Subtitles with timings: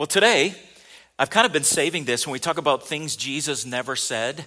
[0.00, 0.54] Well, today,
[1.18, 4.46] I've kind of been saving this when we talk about things Jesus never said.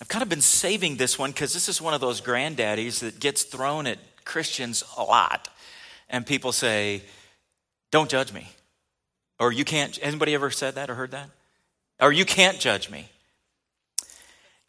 [0.00, 3.20] I've kind of been saving this one because this is one of those granddaddies that
[3.20, 5.50] gets thrown at Christians a lot.
[6.08, 7.02] And people say,
[7.90, 8.48] Don't judge me.
[9.38, 9.98] Or you can't.
[10.00, 11.28] Anybody ever said that or heard that?
[12.00, 13.06] Or you can't judge me.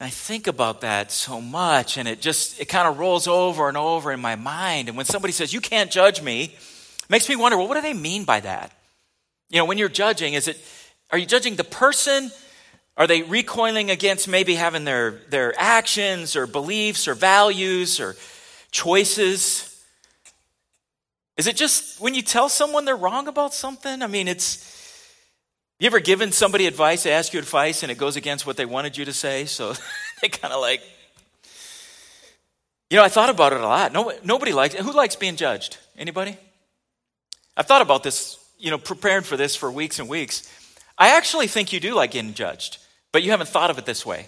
[0.02, 3.70] And I think about that so much, and it just, it kind of rolls over
[3.70, 4.89] and over in my mind.
[4.89, 6.54] And when somebody says, You can't judge me,
[7.07, 8.77] makes me wonder, well, what do they mean by that?
[9.50, 10.57] You know, when you're judging, is it,
[11.11, 12.32] are you judging the person?
[12.97, 18.15] Are they recoiling against maybe having their, their actions or beliefs or values or
[18.71, 19.68] choices?
[21.37, 24.01] Is it just when you tell someone they're wrong about something?
[24.01, 24.75] I mean, it's,
[25.79, 28.65] you ever given somebody advice, they ask you advice, and it goes against what they
[28.65, 29.45] wanted you to say?
[29.45, 29.75] So
[30.21, 30.82] they kind of like,
[32.89, 33.94] you know, I thought about it a lot.
[33.94, 35.78] No, nobody likes Who likes being judged?
[35.98, 36.36] Anybody?
[37.56, 40.52] I've thought about this, you know, preparing for this for weeks and weeks.
[40.98, 42.80] I actually think you do like getting judged,
[43.11, 44.28] but you haven't thought of it this way.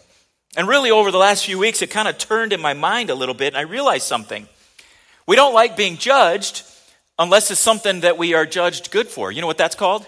[0.57, 3.15] And really, over the last few weeks, it kind of turned in my mind a
[3.15, 4.47] little bit, and I realized something.
[5.27, 6.63] We don't like being judged
[7.19, 9.31] unless it's something that we are judged good for.
[9.31, 10.07] You know what that's called?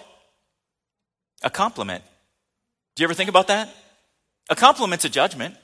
[1.44, 2.02] A compliment.
[2.96, 3.68] Do you ever think about that?
[4.50, 5.54] A compliment's a judgment,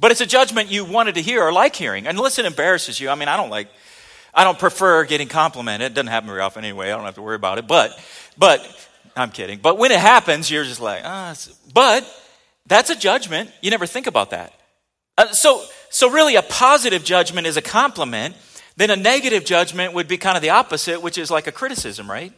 [0.00, 2.06] but it's a judgment you wanted to hear or like hearing.
[2.06, 3.10] Unless it embarrasses you.
[3.10, 3.68] I mean, I don't like,
[4.34, 5.92] I don't prefer getting complimented.
[5.92, 6.90] It doesn't happen very often anyway.
[6.90, 7.66] I don't have to worry about it.
[7.66, 7.98] But,
[8.38, 9.58] but, I'm kidding.
[9.58, 11.34] But when it happens, you're just like, ah.
[11.74, 12.06] But
[12.66, 13.50] that's a judgment.
[13.60, 14.52] You never think about that.
[15.18, 18.36] Uh, so, so really, a positive judgment is a compliment.
[18.76, 22.10] Then a negative judgment would be kind of the opposite, which is like a criticism,
[22.10, 22.32] right?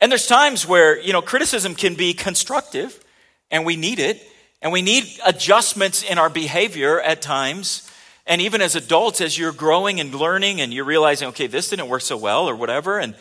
[0.00, 3.02] And there's times where, you know, criticism can be constructive
[3.50, 4.22] and we need it.
[4.60, 7.90] And we need adjustments in our behavior at times.
[8.26, 11.88] And even as adults, as you're growing and learning and you're realizing, okay, this didn't
[11.88, 12.98] work so well or whatever.
[12.98, 13.14] And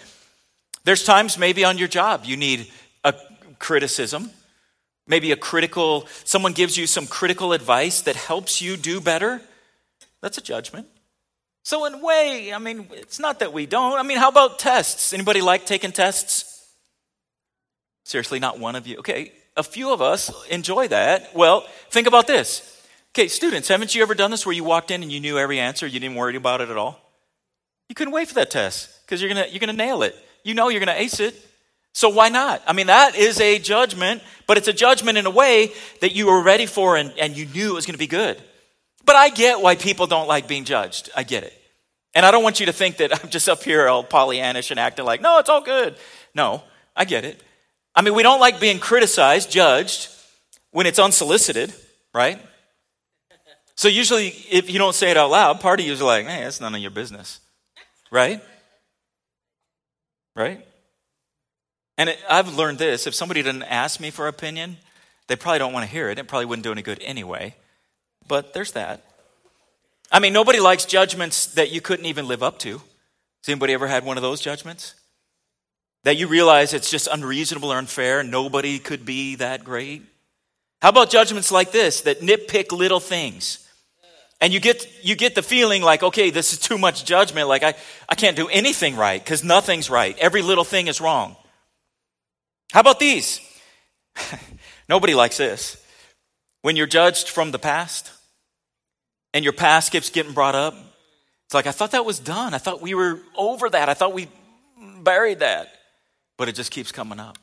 [0.83, 2.71] there's times maybe on your job you need
[3.03, 3.13] a
[3.59, 4.31] criticism,
[5.07, 9.41] maybe a critical, someone gives you some critical advice that helps you do better.
[10.21, 10.87] That's a judgment.
[11.61, 13.97] So in way, I mean, it's not that we don't.
[13.99, 15.13] I mean, how about tests?
[15.13, 16.67] Anybody like taking tests?
[18.03, 18.97] Seriously, not one of you.
[18.99, 21.35] Okay, a few of us enjoy that.
[21.35, 22.74] Well, think about this.
[23.15, 25.57] Okay, students, haven't you ever done this where you walked in and you knew every
[25.57, 26.99] answer, you didn't worry about it at all?
[27.87, 30.13] You couldn't wait for that test because you're gonna you're gonna nail it.
[30.43, 31.33] You know you're gonna ace it.
[31.93, 32.61] So why not?
[32.67, 35.71] I mean, that is a judgment, but it's a judgment in a way
[36.01, 38.41] that you were ready for and, and you knew it was gonna be good.
[39.05, 41.09] But I get why people don't like being judged.
[41.15, 41.53] I get it.
[42.15, 44.79] And I don't want you to think that I'm just up here all Pollyannish and
[44.79, 45.95] acting like, no, it's all good.
[46.33, 46.63] No,
[46.97, 47.41] I get it.
[47.95, 50.09] I mean, we don't like being criticized, judged,
[50.71, 51.73] when it's unsolicited,
[52.13, 52.41] right?
[53.75, 56.43] So usually, if you don't say it out loud, part of you is like, hey,
[56.43, 57.39] that's none of your business,
[58.09, 58.41] right?
[60.35, 60.65] Right?
[61.97, 64.77] And it, I've learned this if somebody didn't ask me for opinion,
[65.27, 66.19] they probably don't want to hear it.
[66.19, 67.55] It probably wouldn't do any good anyway.
[68.27, 69.03] But there's that.
[70.11, 72.73] I mean, nobody likes judgments that you couldn't even live up to.
[72.73, 74.95] Has anybody ever had one of those judgments?
[76.03, 80.03] That you realize it's just unreasonable or unfair, nobody could be that great?
[80.81, 83.64] How about judgments like this that nitpick little things?
[84.41, 87.47] And you get, you get the feeling like, okay, this is too much judgment.
[87.47, 87.73] Like, I,
[88.09, 90.17] I can't do anything right because nothing's right.
[90.19, 91.35] Every little thing is wrong.
[92.71, 93.39] How about these?
[94.89, 95.81] Nobody likes this.
[96.61, 98.11] When you're judged from the past
[99.33, 100.75] and your past keeps getting brought up,
[101.45, 102.53] it's like, I thought that was done.
[102.53, 103.87] I thought we were over that.
[103.87, 104.27] I thought we
[105.01, 105.69] buried that
[106.37, 107.37] but it just keeps coming up.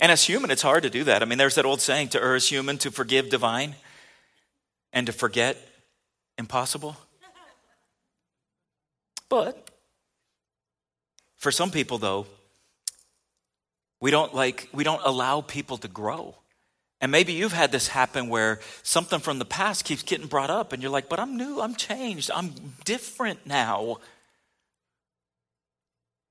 [0.00, 1.22] And as human, it's hard to do that.
[1.22, 3.74] I mean, there's that old saying to err is human, to forgive divine,
[4.92, 5.58] and to forget
[6.38, 6.96] impossible.
[9.28, 9.68] But
[11.36, 12.26] for some people, though,
[14.00, 16.34] we don't like we don't allow people to grow.
[17.00, 20.72] And maybe you've had this happen where something from the past keeps getting brought up,
[20.72, 22.52] and you're like, but I'm new, I'm changed, I'm
[22.84, 23.98] different now.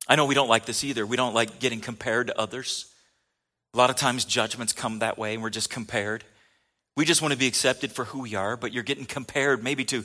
[0.09, 1.05] I know we don't like this either.
[1.05, 2.91] We don't like getting compared to others.
[3.73, 6.23] A lot of times judgments come that way and we're just compared.
[6.97, 9.85] We just want to be accepted for who we are, but you're getting compared maybe
[9.85, 10.03] to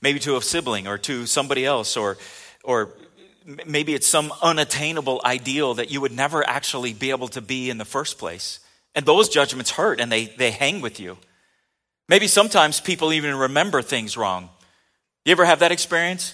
[0.00, 2.16] maybe to a sibling or to somebody else or
[2.64, 2.94] or
[3.66, 7.76] maybe it's some unattainable ideal that you would never actually be able to be in
[7.76, 8.60] the first place.
[8.94, 11.18] And those judgments hurt and they they hang with you.
[12.08, 14.48] Maybe sometimes people even remember things wrong.
[15.26, 16.32] You ever have that experience?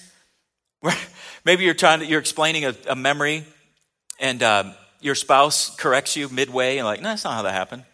[1.45, 3.45] Maybe you're trying to, you're explaining a, a memory
[4.21, 7.85] and um, your spouse corrects you midway and like, no, that's not how that happened.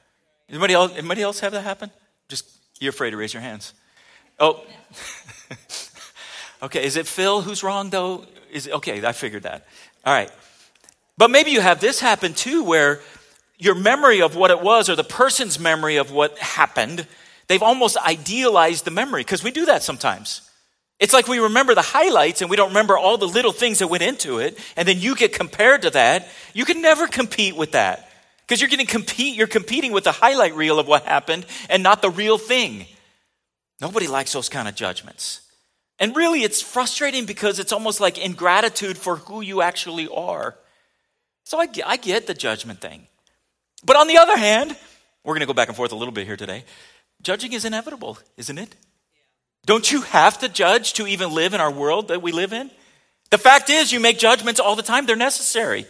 [0.50, 1.90] Anybody else, anybody else have that happen?
[2.32, 2.48] Just,
[2.80, 3.74] you're afraid to raise your hands.
[4.40, 4.64] Oh,
[6.62, 6.82] okay.
[6.82, 8.24] Is it Phil who's wrong though?
[8.50, 9.66] Is it, okay, I figured that.
[10.06, 10.30] All right.
[11.18, 13.00] But maybe you have this happen too where
[13.58, 17.06] your memory of what it was or the person's memory of what happened,
[17.48, 20.48] they've almost idealized the memory because we do that sometimes.
[20.98, 23.88] It's like we remember the highlights and we don't remember all the little things that
[23.88, 26.28] went into it, and then you get compared to that.
[26.54, 28.08] You can never compete with that
[28.46, 29.36] because you're getting compete.
[29.36, 32.86] You're competing with the highlight reel of what happened and not the real thing.
[33.80, 35.40] Nobody likes those kind of judgments.
[35.98, 40.56] And really, it's frustrating because it's almost like ingratitude for who you actually are.
[41.44, 43.06] So I, I get the judgment thing.
[43.84, 44.76] But on the other hand,
[45.24, 46.64] we're going to go back and forth a little bit here today.
[47.22, 48.74] Judging is inevitable, isn't it?
[49.64, 52.70] Don't you have to judge to even live in our world that we live in?
[53.30, 55.86] The fact is, you make judgments all the time, they're necessary.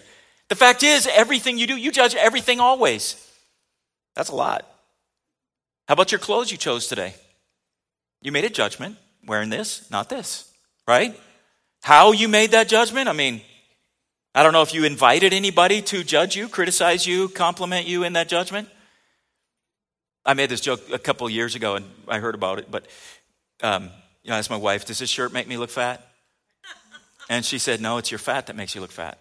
[0.53, 3.17] The fact is, everything you do, you judge everything always.
[4.15, 4.69] That's a lot.
[5.89, 7.15] How about your clothes you chose today?
[8.21, 10.53] You made a judgment wearing this, not this,
[10.87, 11.19] right?
[11.83, 13.09] How you made that judgment?
[13.09, 13.41] I mean,
[14.35, 18.13] I don't know if you invited anybody to judge you, criticize you, compliment you in
[18.13, 18.69] that judgment.
[20.27, 22.87] I made this joke a couple years ago and I heard about it, but
[23.63, 23.85] um,
[24.23, 26.07] you know, I asked my wife, Does this shirt make me look fat?
[27.31, 29.19] And she said, No, it's your fat that makes you look fat.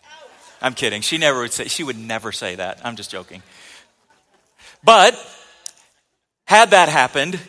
[0.62, 1.02] I'm kidding.
[1.02, 2.80] She never would say, she would never say that.
[2.84, 3.42] I'm just joking.
[4.84, 5.18] But
[6.46, 7.40] had that happened,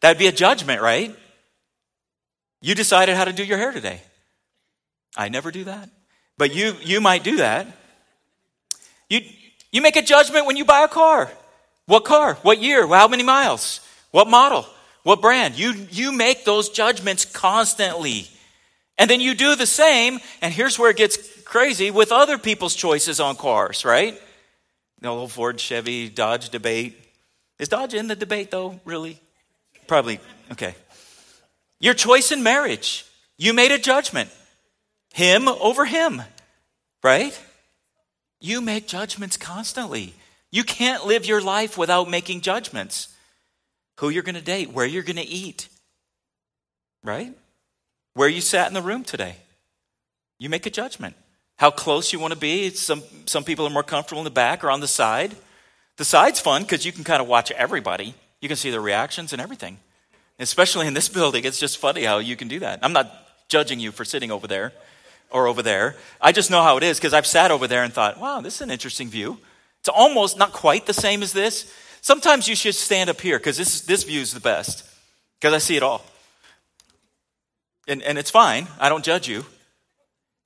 [0.00, 1.14] that'd be a judgment, right?
[2.60, 4.00] You decided how to do your hair today.
[5.16, 5.88] I never do that.
[6.38, 7.66] But you, you might do that.
[9.08, 9.20] You,
[9.70, 11.30] you make a judgment when you buy a car.
[11.86, 12.34] What car?
[12.42, 12.86] What year?
[12.86, 13.80] How many miles?
[14.10, 14.66] What model?
[15.04, 15.56] What brand?
[15.56, 18.26] You, you make those judgments constantly.
[18.98, 21.18] And then you do the same, and here's where it gets
[21.56, 24.20] crazy with other people's choices on cars, right?
[25.00, 26.94] The old Ford, Chevy, Dodge debate.
[27.58, 29.18] Is Dodge in the debate, though, really?
[29.86, 30.20] Probably,
[30.52, 30.74] okay.
[31.80, 33.06] Your choice in marriage.
[33.38, 34.28] You made a judgment
[35.14, 36.20] him over him,
[37.02, 37.32] right?
[38.38, 40.12] You make judgments constantly.
[40.50, 43.08] You can't live your life without making judgments.
[44.00, 45.70] Who you're going to date, where you're going to eat,
[47.02, 47.32] right?
[48.12, 49.36] Where you sat in the room today.
[50.38, 51.16] You make a judgment.
[51.56, 52.70] How close you want to be.
[52.70, 55.34] Some, some people are more comfortable in the back or on the side.
[55.96, 58.14] The side's fun because you can kind of watch everybody.
[58.40, 59.78] You can see their reactions and everything.
[60.38, 62.80] Especially in this building, it's just funny how you can do that.
[62.82, 63.10] I'm not
[63.48, 64.72] judging you for sitting over there
[65.30, 65.96] or over there.
[66.20, 68.56] I just know how it is because I've sat over there and thought, wow, this
[68.56, 69.38] is an interesting view.
[69.80, 71.72] It's almost not quite the same as this.
[72.02, 74.84] Sometimes you should stand up here because this, this view is the best
[75.40, 76.04] because I see it all.
[77.88, 78.66] And, and it's fine.
[78.78, 79.44] I don't judge you.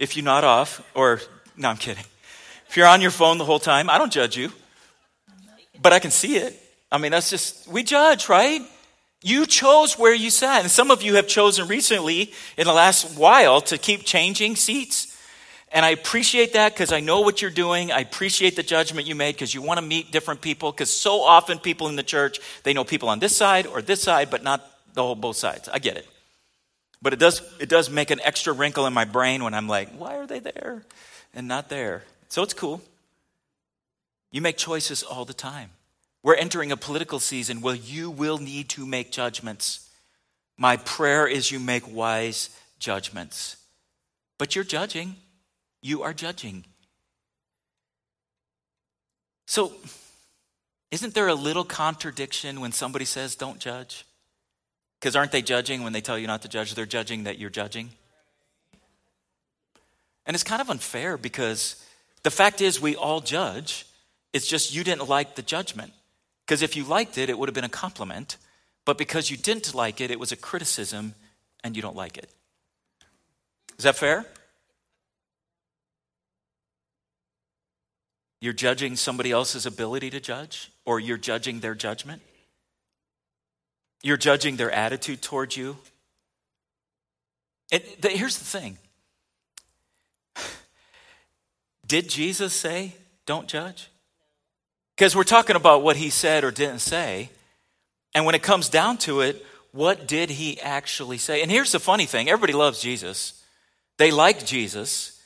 [0.00, 1.20] If you nod off, or,
[1.58, 2.04] no, I'm kidding.
[2.68, 4.50] If you're on your phone the whole time, I don't judge you.
[5.80, 6.58] But I can see it.
[6.90, 8.62] I mean, that's just, we judge, right?
[9.22, 10.62] You chose where you sat.
[10.62, 15.18] And some of you have chosen recently in the last while to keep changing seats.
[15.70, 17.92] And I appreciate that because I know what you're doing.
[17.92, 20.72] I appreciate the judgment you made because you want to meet different people.
[20.72, 24.02] Because so often people in the church, they know people on this side or this
[24.02, 25.68] side, but not the whole both sides.
[25.68, 26.06] I get it.
[27.02, 29.90] But it does, it does make an extra wrinkle in my brain when I'm like,
[29.96, 30.84] why are they there
[31.34, 32.04] and not there?
[32.28, 32.82] So it's cool.
[34.30, 35.70] You make choices all the time.
[36.22, 39.88] We're entering a political season where you will need to make judgments.
[40.58, 43.56] My prayer is you make wise judgments.
[44.36, 45.16] But you're judging.
[45.80, 46.64] You are judging.
[49.46, 49.72] So,
[50.90, 54.04] isn't there a little contradiction when somebody says, don't judge?
[55.00, 56.74] Because aren't they judging when they tell you not to judge?
[56.74, 57.90] They're judging that you're judging.
[60.26, 61.82] And it's kind of unfair because
[62.22, 63.86] the fact is, we all judge.
[64.34, 65.92] It's just you didn't like the judgment.
[66.44, 68.36] Because if you liked it, it would have been a compliment.
[68.84, 71.14] But because you didn't like it, it was a criticism
[71.64, 72.28] and you don't like it.
[73.78, 74.26] Is that fair?
[78.40, 82.22] You're judging somebody else's ability to judge, or you're judging their judgment.
[84.02, 85.76] You're judging their attitude toward you.
[87.72, 88.78] And here's the thing
[91.86, 92.94] Did Jesus say,
[93.26, 93.88] don't judge?
[94.96, 97.30] Because we're talking about what he said or didn't say.
[98.14, 101.42] And when it comes down to it, what did he actually say?
[101.42, 103.42] And here's the funny thing everybody loves Jesus,
[103.98, 105.20] they like Jesus,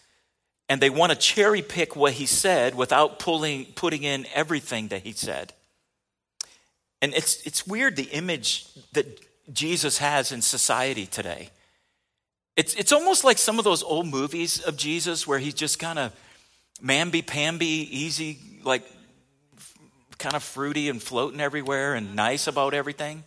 [0.69, 5.03] and they want to cherry pick what he said without pulling, putting in everything that
[5.03, 5.53] he said.
[7.05, 9.07] And it's, it's weird the image that
[9.53, 11.51] Jesus has in society today.
[12.57, 15.99] It's, it's almost like some of those old movies of Jesus where he's just kind
[15.99, 16.13] of
[16.83, 18.91] mamby pamby, easy, like
[20.17, 23.23] kind of fruity and floating everywhere and nice about everything?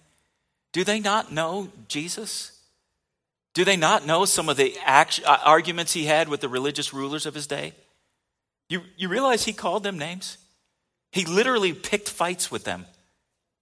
[0.74, 2.60] Do they not know Jesus?
[3.54, 6.96] Do they not know some of the act- uh, arguments he had with the religious
[6.96, 7.74] rulers of his day?
[8.70, 10.40] You, you realize he called them names?
[11.12, 12.88] He literally picked fights with them.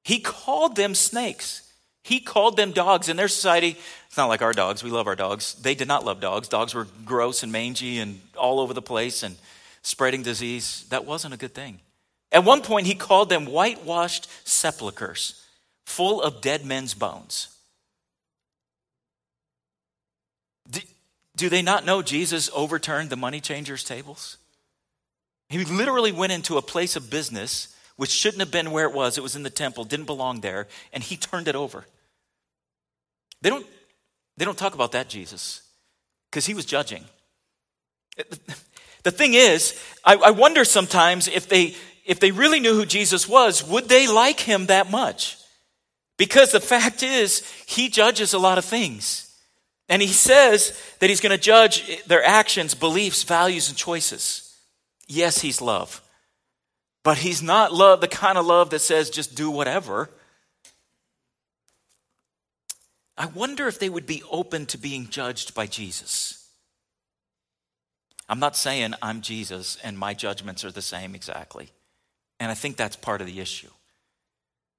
[0.06, 1.64] He called them snakes.
[2.04, 3.10] He called them dogs.
[3.10, 4.84] In their society, it's not like our dogs.
[4.84, 5.56] We love our dogs.
[5.56, 6.48] They did not love dogs.
[6.48, 9.36] Dogs were gross and mangy and all over the place and
[9.82, 10.86] spreading disease.
[10.90, 11.80] That wasn't a good thing.
[12.32, 15.42] At one point, he called them whitewashed sepulchres
[15.88, 17.48] full of dead men's bones.
[20.70, 20.82] Do,
[21.36, 24.38] do they not know Jesus overturned the money changers' tables?
[25.50, 29.18] He literally went into a place of business which shouldn't have been where it was.
[29.18, 31.86] It was in the temple, didn't belong there, and he turned it over.
[33.42, 33.66] They don't,
[34.38, 35.62] they don't talk about that Jesus
[36.30, 37.06] because he was judging.
[39.04, 41.76] The thing is, I, I wonder sometimes if they,
[42.06, 45.38] if they really knew who Jesus was, would they like him that much?
[46.18, 49.22] Because the fact is, he judges a lot of things.
[49.90, 54.58] And he says that he's going to judge their actions, beliefs, values, and choices.
[55.08, 56.02] Yes, he's love.
[57.06, 60.10] But he's not love, the kind of love that says just do whatever.
[63.16, 66.50] I wonder if they would be open to being judged by Jesus.
[68.28, 71.70] I'm not saying I'm Jesus and my judgments are the same exactly.
[72.40, 73.70] And I think that's part of the issue.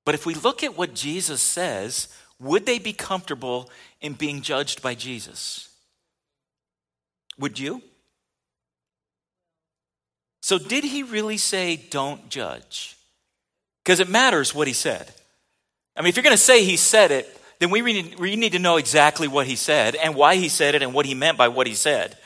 [0.04, 2.08] But if we look at what Jesus says,
[2.40, 5.68] would they be comfortable in being judged by Jesus?
[7.38, 7.82] Would you?
[10.46, 12.96] So, did he really say, don't judge?
[13.82, 15.12] Because it matters what he said.
[15.96, 18.76] I mean, if you're going to say he said it, then we need, to know
[18.76, 21.66] exactly what he said and why he said it and what he meant by what
[21.66, 22.16] he said.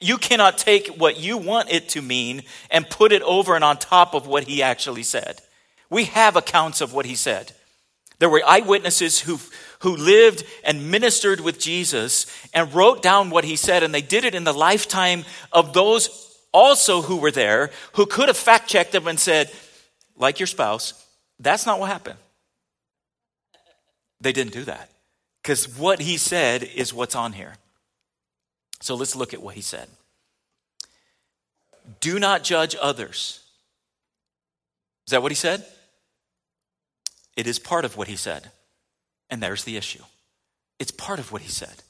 [0.00, 3.76] You cannot take what you want it to mean and put it over and on
[3.76, 5.42] top of what he actually said.
[5.90, 7.52] We have accounts of what he said.
[8.20, 9.38] There were eyewitnesses who,
[9.80, 14.24] who lived and ministered with Jesus and wrote down what he said, and they did
[14.24, 16.25] it in the lifetime of those
[16.56, 19.52] also who were there who could have fact checked them and said,
[20.16, 21.04] like your spouse,
[21.38, 22.18] that's not what happened.
[24.22, 24.88] They didn't do that
[25.42, 27.56] because what he said is what's on here.
[28.80, 29.88] So let's look at what he said.
[32.00, 33.40] Do not judge others.
[35.06, 35.64] Is that what he said?
[37.36, 38.50] It is part of what he said.
[39.28, 40.02] And there's the issue.
[40.78, 41.82] It's part of what he said.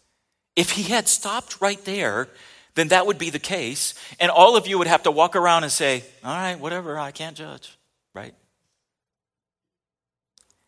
[0.56, 2.28] If he had stopped right there
[2.76, 3.94] then that would be the case.
[4.20, 7.10] And all of you would have to walk around and say, All right, whatever, I
[7.10, 7.76] can't judge,
[8.14, 8.34] right?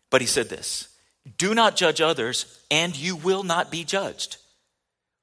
[0.09, 0.89] But he said this
[1.37, 4.37] Do not judge others, and you will not be judged.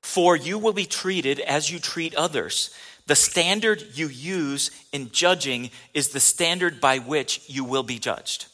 [0.03, 2.71] For you will be treated as you treat others.
[3.07, 8.47] The standard you use in judging is the standard by which you will be judged.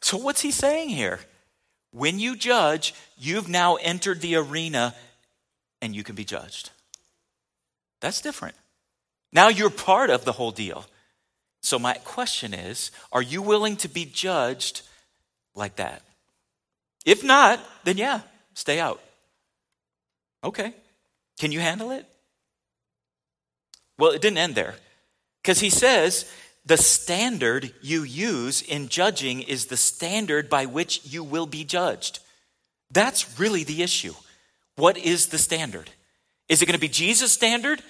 [0.00, 1.20] So, what's he saying here?
[1.92, 4.94] When you judge, you've now entered the arena
[5.80, 6.70] and you can be judged.
[8.02, 8.56] That's different.
[9.32, 10.84] Now you're part of the whole deal.
[11.62, 14.82] So, my question is are you willing to be judged
[15.54, 16.02] like that?
[17.06, 18.20] If not, then yeah,
[18.54, 19.00] stay out.
[20.44, 20.74] Okay.
[21.38, 22.04] Can you handle it?
[23.98, 24.74] Well, it didn't end there.
[25.40, 26.30] Because he says
[26.64, 32.18] the standard you use in judging is the standard by which you will be judged.
[32.90, 34.14] That's really the issue.
[34.76, 35.90] What is the standard?
[36.52, 37.80] Is it going to be Jesus' standard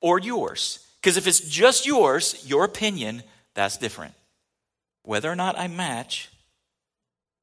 [0.00, 0.86] or yours?
[1.02, 4.14] Because if it's just yours, your opinion, that's different.
[5.02, 6.30] Whether or not I match,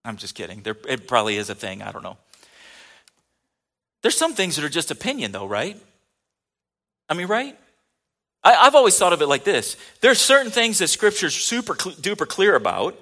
[0.03, 0.63] I'm just kidding.
[0.63, 1.84] There, it probably is a thing.
[1.84, 2.18] I don't know.
[4.01, 5.80] There's some things that are just opinion, though, right?
[7.08, 7.56] I mean, right?
[8.44, 12.27] I, have always thought of it like this there's certain things that Scripture's super duper
[12.27, 13.00] clear about.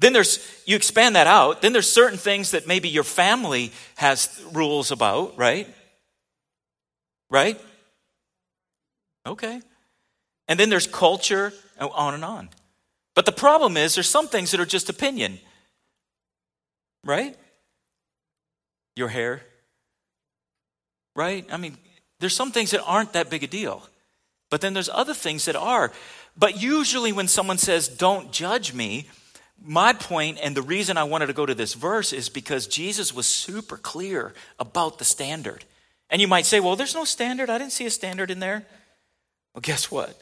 [0.00, 1.62] Then there's, you expand that out.
[1.62, 5.66] Then there's certain things that maybe your family has rules about, right?
[7.30, 7.60] Right?
[9.26, 9.60] Okay.
[10.48, 12.48] And then there's culture, and on and on.
[13.14, 15.38] But the problem is, there's some things that are just opinion,
[17.04, 17.36] right?
[18.94, 19.42] Your hair,
[21.14, 21.46] right?
[21.50, 21.76] I mean,
[22.20, 23.82] there's some things that aren't that big a deal.
[24.50, 25.92] But then there's other things that are.
[26.36, 29.08] But usually, when someone says, Don't judge me,
[29.62, 33.14] my point and the reason I wanted to go to this verse is because Jesus
[33.14, 35.64] was super clear about the standard.
[36.10, 37.50] And you might say, Well, there's no standard.
[37.50, 38.64] I didn't see a standard in there.
[39.54, 40.20] Well, guess what?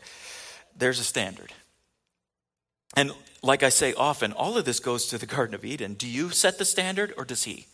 [0.76, 1.52] There's a standard.
[2.96, 3.12] And
[3.42, 5.94] like I say often, all of this goes to the Garden of Eden.
[5.94, 7.66] Do you set the standard or does he?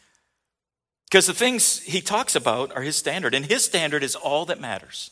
[1.10, 4.60] Because the things he talks about are his standard, and his standard is all that
[4.60, 5.10] matters.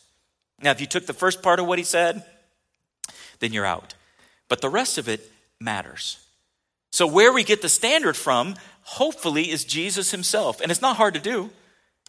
[0.62, 2.24] Now, if you took the first part of what he said,
[3.40, 3.94] then you're out.
[4.48, 6.24] But the rest of it matters.
[6.92, 10.60] So, where we get the standard from, hopefully, is Jesus himself.
[10.60, 11.50] And it's not hard to do.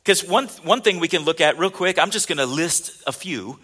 [0.03, 3.03] Because one, one thing we can look at real quick, I'm just going to list
[3.05, 3.59] a few.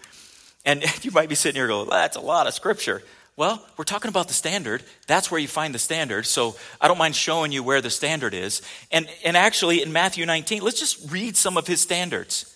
[0.65, 3.03] And you might be sitting here going, well, that's a lot of scripture.
[3.37, 4.83] Well, we're talking about the standard.
[5.07, 6.25] That's where you find the standard.
[6.25, 8.61] So I don't mind showing you where the standard is.
[8.91, 12.55] And, and actually, in Matthew 19, let's just read some of his standards.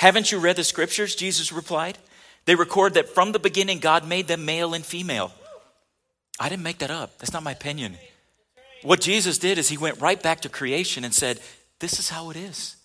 [0.00, 1.14] Haven't you read the scriptures?
[1.14, 1.96] Jesus replied.
[2.44, 5.32] They record that from the beginning, God made them male and female.
[6.40, 7.18] I didn't make that up.
[7.18, 7.96] That's not my opinion.
[8.82, 11.38] What Jesus did is he went right back to creation and said,
[11.78, 12.76] This is how it is.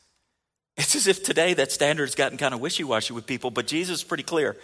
[0.77, 3.67] It's as if today that standard has gotten kind of wishy washy with people, but
[3.67, 4.58] Jesus is pretty clear.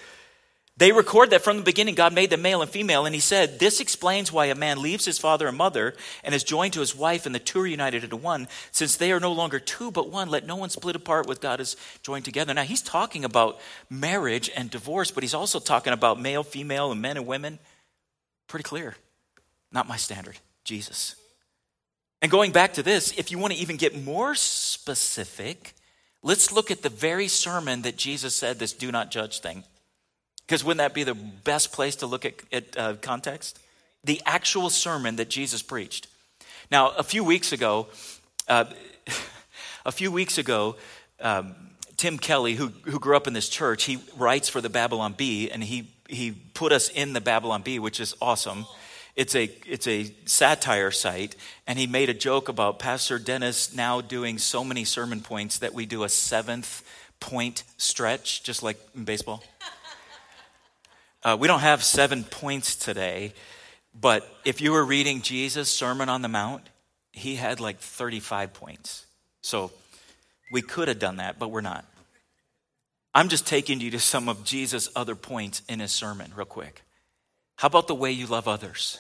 [0.78, 3.60] They record that from the beginning God made them male and female, and he said,
[3.60, 6.96] This explains why a man leaves his father and mother and is joined to his
[6.96, 8.48] wife, and the two are united into one.
[8.72, 11.60] Since they are no longer two but one, let no one split apart what God
[11.60, 12.54] has joined together.
[12.54, 17.02] Now, he's talking about marriage and divorce, but he's also talking about male, female, and
[17.02, 17.60] men and women.
[18.48, 18.96] Pretty clear.
[19.72, 21.16] Not my standard, Jesus.
[22.22, 25.74] And going back to this, if you want to even get more specific,
[26.24, 29.64] let's look at the very sermon that Jesus said this do not judge thing.
[30.46, 33.60] Because wouldn't that be the best place to look at, at uh, context?
[34.04, 36.08] The actual sermon that Jesus preached.
[36.72, 37.88] Now, a few weeks ago,
[38.48, 38.66] uh,
[39.86, 40.76] a few weeks ago,
[41.22, 41.56] um,
[41.98, 45.52] Tim Kelly, who, who grew up in this church, he writes for the Babylon Bee,
[45.52, 48.66] and he, he put us in the Babylon Bee, which is awesome.
[49.16, 51.36] It's a, it's a satire site,
[51.68, 55.74] and he made a joke about Pastor Dennis now doing so many sermon points that
[55.74, 56.84] we do a seventh
[57.20, 59.44] point stretch, just like in baseball.
[61.24, 63.32] Uh, we don't have seven points today,
[63.94, 66.64] but if you were reading Jesus' Sermon on the Mount,
[67.12, 69.06] he had like 35 points.
[69.44, 69.72] So
[70.52, 71.86] we could have done that, but we're not.
[73.14, 76.82] I'm just taking you to some of Jesus' other points in his sermon, real quick.
[77.62, 78.98] How about the way you love others?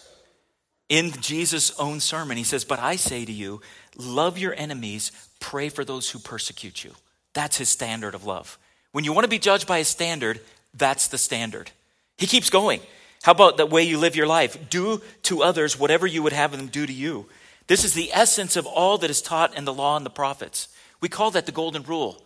[0.87, 3.59] In Jesus' own sermon, he says, But I say to you,
[3.97, 6.91] love your enemies, pray for those who persecute you.
[7.33, 8.59] That's his standard of love.
[8.91, 10.41] When you want to be judged by his standard,
[10.75, 11.71] that's the standard.
[12.19, 12.81] He keeps going.
[13.23, 14.69] How about the way you live your life?
[14.69, 17.25] Do to others whatever you would have them do to you.
[17.65, 20.67] This is the essence of all that is taught in the law and the prophets.
[21.01, 22.23] We call that the golden rule.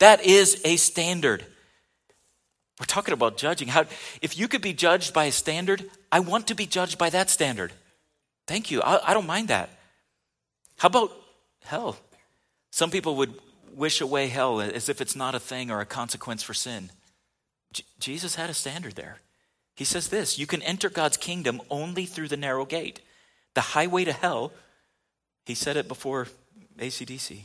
[0.00, 1.46] That is a standard.
[2.80, 3.68] We're talking about judging.
[3.68, 3.86] How,
[4.22, 7.28] if you could be judged by a standard, I want to be judged by that
[7.28, 7.72] standard.
[8.46, 8.80] Thank you.
[8.82, 9.70] I, I don't mind that.
[10.76, 11.12] How about
[11.64, 11.96] hell?
[12.70, 13.34] Some people would
[13.74, 16.90] wish away hell as if it's not a thing or a consequence for sin.
[17.72, 19.18] J- Jesus had a standard there.
[19.74, 23.00] He says this You can enter God's kingdom only through the narrow gate.
[23.54, 24.52] The highway to hell,
[25.44, 26.28] he said it before
[26.78, 27.42] ACDC,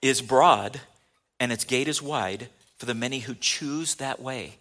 [0.00, 0.80] is broad
[1.40, 2.48] and its gate is wide
[2.82, 4.56] for the many who choose that way.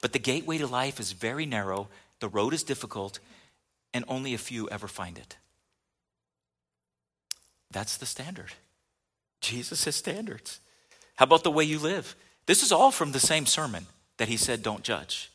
[0.00, 1.88] But the gateway to life is very narrow,
[2.20, 3.18] the road is difficult,
[3.92, 5.36] and only a few ever find it.
[7.70, 8.52] That's the standard.
[9.42, 10.60] Jesus has standards.
[11.16, 12.16] How about the way you live?
[12.46, 13.84] This is all from the same sermon
[14.16, 15.30] that he said, don't judge,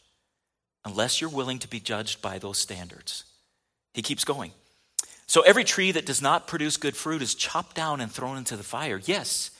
[0.83, 3.23] unless you're willing to be judged by those standards.
[3.93, 4.53] He keeps going.
[5.27, 8.57] So every tree that does not produce good fruit is chopped down and thrown into
[8.57, 8.99] the fire.
[9.05, 9.51] Yes,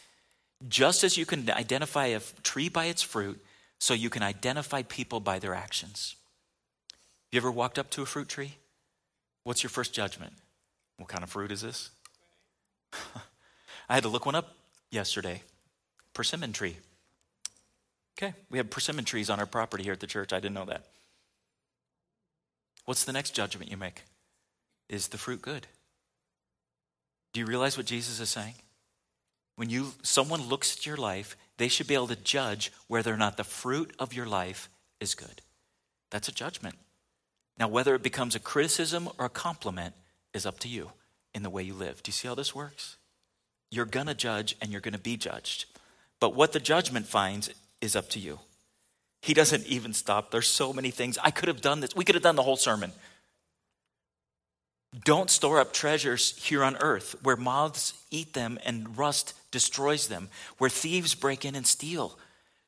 [0.68, 3.44] just as you can identify a tree by its fruit,
[3.80, 6.16] so you can identify people by their actions.
[7.32, 8.58] You ever walked up to a fruit tree?
[9.44, 10.34] What's your first judgment?
[10.98, 11.90] What kind of fruit is this?
[13.90, 14.56] I had to look one up
[14.92, 15.42] yesterday.
[16.14, 16.78] Persimmon tree.
[18.18, 20.32] Okay, we have persimmon trees on our property here at the church.
[20.32, 20.86] I didn't know that.
[22.86, 24.04] What's the next judgment you make?
[24.90, 25.68] Is the fruit good?
[27.34, 28.56] Do you realize what Jesus is saying?
[29.56, 33.18] When you someone looks at your life, they should be able to judge whether or
[33.18, 35.42] not the fruit of your life is good.
[36.10, 36.76] That's a judgment.
[37.60, 39.94] Now, whether it becomes a criticism or a compliment
[40.34, 40.92] is up to you
[41.34, 42.02] in the way you live.
[42.02, 42.98] Do you see how this works?
[43.70, 45.66] You're going to judge and you're going to be judged.
[46.20, 48.40] But what the judgment finds is up to you.
[49.22, 50.32] He doesn't even stop.
[50.32, 51.18] There's so many things.
[51.24, 51.96] I could have done this.
[51.96, 52.92] We could have done the whole sermon.
[55.06, 60.30] Don't store up treasures here on earth where moths eat them and rust destroys them,
[60.58, 62.18] where thieves break in and steal.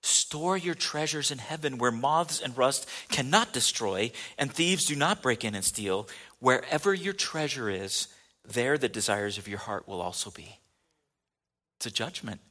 [0.01, 5.21] Store your treasures in heaven where moths and rust cannot destroy and thieves do not
[5.21, 6.07] break in and steal.
[6.39, 8.07] Wherever your treasure is,
[8.45, 10.59] there the desires of your heart will also be.
[11.77, 12.41] It's a judgment.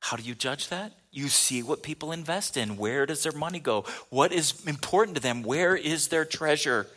[0.00, 0.92] How do you judge that?
[1.10, 2.76] You see what people invest in.
[2.76, 3.84] Where does their money go?
[4.10, 5.42] What is important to them?
[5.42, 6.88] Where is their treasure?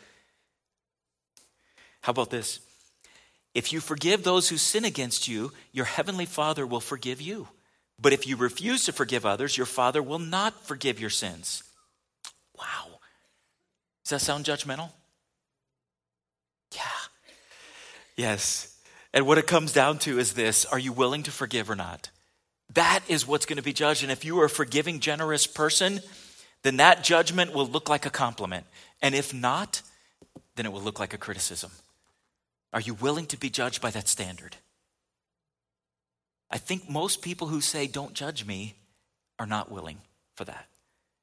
[2.02, 2.60] How about this?
[3.54, 7.48] If you forgive those who sin against you, your heavenly Father will forgive you.
[8.00, 11.64] But if you refuse to forgive others, your Father will not forgive your sins.
[12.56, 13.00] Wow.
[14.04, 14.90] Does that sound judgmental?
[16.74, 16.82] Yeah.
[18.16, 18.76] Yes.
[19.12, 22.10] And what it comes down to is this are you willing to forgive or not?
[22.74, 24.02] That is what's going to be judged.
[24.02, 26.00] And if you are a forgiving, generous person,
[26.62, 28.66] then that judgment will look like a compliment.
[29.00, 29.82] And if not,
[30.56, 31.70] then it will look like a criticism.
[32.72, 34.56] Are you willing to be judged by that standard?
[36.50, 38.74] I think most people who say, Don't judge me,
[39.38, 39.98] are not willing
[40.34, 40.66] for that.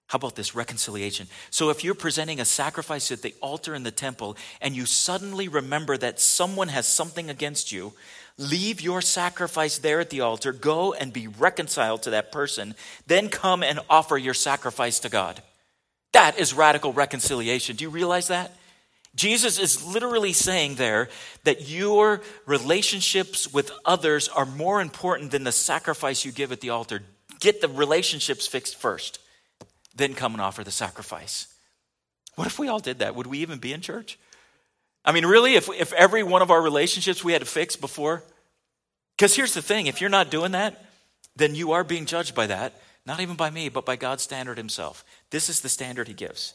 [0.07, 1.27] How about this reconciliation?
[1.49, 5.47] So, if you're presenting a sacrifice at the altar in the temple and you suddenly
[5.47, 7.93] remember that someone has something against you,
[8.37, 12.75] leave your sacrifice there at the altar, go and be reconciled to that person,
[13.07, 15.41] then come and offer your sacrifice to God.
[16.13, 17.75] That is radical reconciliation.
[17.75, 18.55] Do you realize that?
[19.15, 21.09] Jesus is literally saying there
[21.45, 26.71] that your relationships with others are more important than the sacrifice you give at the
[26.71, 27.01] altar.
[27.39, 29.19] Get the relationships fixed first,
[29.95, 31.47] then come and offer the sacrifice.
[32.35, 33.15] What if we all did that?
[33.15, 34.19] Would we even be in church?
[35.05, 38.23] I mean, really, if, if every one of our relationships we had to fix before?
[39.15, 40.85] Because here's the thing if you're not doing that,
[41.35, 42.73] then you are being judged by that,
[43.05, 45.05] not even by me, but by God's standard Himself.
[45.29, 46.53] This is the standard He gives.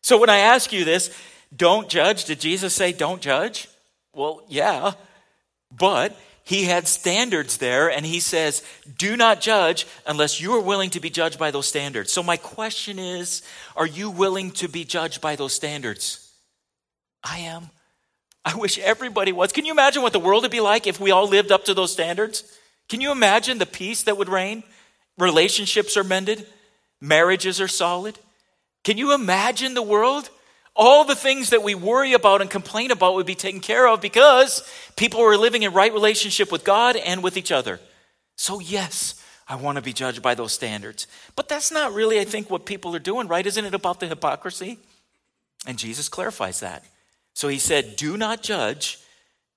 [0.00, 1.16] So when I ask you this,
[1.54, 2.24] don't judge.
[2.24, 3.68] Did Jesus say don't judge?
[4.14, 4.92] Well, yeah.
[5.70, 8.62] But he had standards there, and he says,
[8.98, 12.12] do not judge unless you are willing to be judged by those standards.
[12.12, 13.42] So, my question is,
[13.76, 16.32] are you willing to be judged by those standards?
[17.22, 17.70] I am.
[18.44, 19.52] I wish everybody was.
[19.52, 21.74] Can you imagine what the world would be like if we all lived up to
[21.74, 22.42] those standards?
[22.88, 24.64] Can you imagine the peace that would reign?
[25.16, 26.46] Relationships are mended,
[27.00, 28.18] marriages are solid.
[28.82, 30.28] Can you imagine the world?
[30.74, 34.00] All the things that we worry about and complain about would be taken care of
[34.00, 37.78] because people were living in right relationship with God and with each other.
[38.36, 41.06] So, yes, I want to be judged by those standards.
[41.36, 43.46] But that's not really, I think, what people are doing, right?
[43.46, 44.78] Isn't it about the hypocrisy?
[45.66, 46.84] And Jesus clarifies that.
[47.34, 48.98] So he said, Do not judge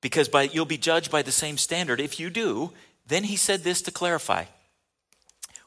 [0.01, 1.99] because by, you'll be judged by the same standard.
[1.99, 2.71] If you do,
[3.07, 4.45] then he said this to clarify.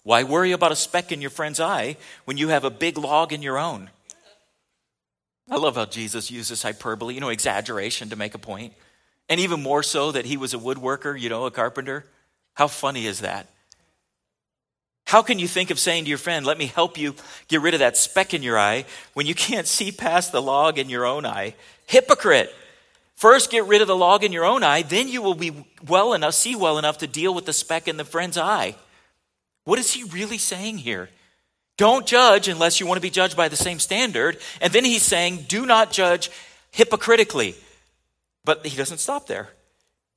[0.03, 3.33] Why worry about a speck in your friend's eye when you have a big log
[3.33, 3.91] in your own?
[5.51, 8.75] I love how Jesus uses hyperbole, you know, exaggeration to make a point.
[9.29, 12.07] And even more so that he was a woodworker, you know, a carpenter.
[12.55, 13.49] How funny is that?
[15.07, 17.15] How can you think of saying to your friend, let me help you
[17.49, 18.85] get rid of that speck in your eye
[19.15, 21.55] when you can't see past the log in your own eye?
[21.87, 22.55] Hypocrite.
[23.17, 26.13] First, get rid of the log in your own eye, then you will be well
[26.13, 28.77] enough, see well enough to deal with the speck in the friend's eye.
[29.65, 31.09] What is he really saying here?
[31.79, 34.37] Don't judge unless you want to be judged by the same standard.
[34.61, 36.31] And then he's saying, do not judge
[36.73, 37.55] hypocritically.
[38.45, 39.49] But he doesn't stop there.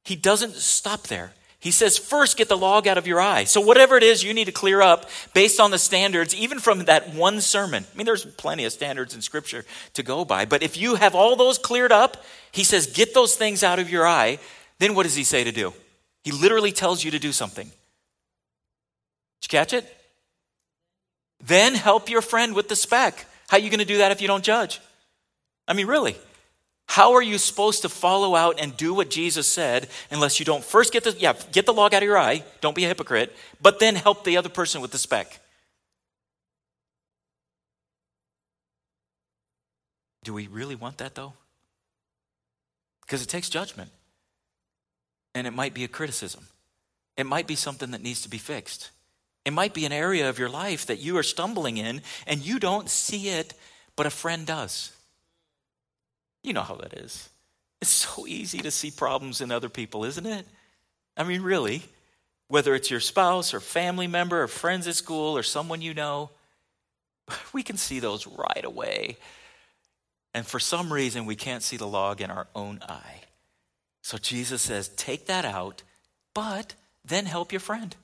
[0.03, 1.31] He doesn't stop there.
[1.59, 3.43] He says, first get the log out of your eye.
[3.43, 6.85] So, whatever it is you need to clear up based on the standards, even from
[6.85, 7.85] that one sermon.
[7.93, 10.45] I mean, there's plenty of standards in Scripture to go by.
[10.45, 13.91] But if you have all those cleared up, he says, get those things out of
[13.91, 14.39] your eye.
[14.79, 15.71] Then what does he say to do?
[16.23, 17.67] He literally tells you to do something.
[17.67, 17.73] Did
[19.43, 20.00] you catch it?
[21.41, 23.25] Then help your friend with the speck.
[23.49, 24.79] How are you going to do that if you don't judge?
[25.67, 26.15] I mean, really.
[26.87, 30.63] How are you supposed to follow out and do what Jesus said unless you don't
[30.63, 33.33] first get the yeah, get the log out of your eye, don't be a hypocrite,
[33.61, 35.39] but then help the other person with the speck?
[40.23, 41.33] Do we really want that though?
[43.01, 43.91] Because it takes judgment.
[45.33, 46.47] And it might be a criticism.
[47.15, 48.91] It might be something that needs to be fixed.
[49.45, 52.59] It might be an area of your life that you are stumbling in and you
[52.59, 53.53] don't see it,
[53.95, 54.91] but a friend does.
[56.43, 57.29] You know how that is.
[57.81, 60.47] It's so easy to see problems in other people, isn't it?
[61.17, 61.83] I mean, really,
[62.47, 66.29] whether it's your spouse or family member or friends at school or someone you know,
[67.53, 69.17] we can see those right away.
[70.33, 73.21] And for some reason, we can't see the log in our own eye.
[74.03, 75.83] So Jesus says, take that out,
[76.33, 77.95] but then help your friend.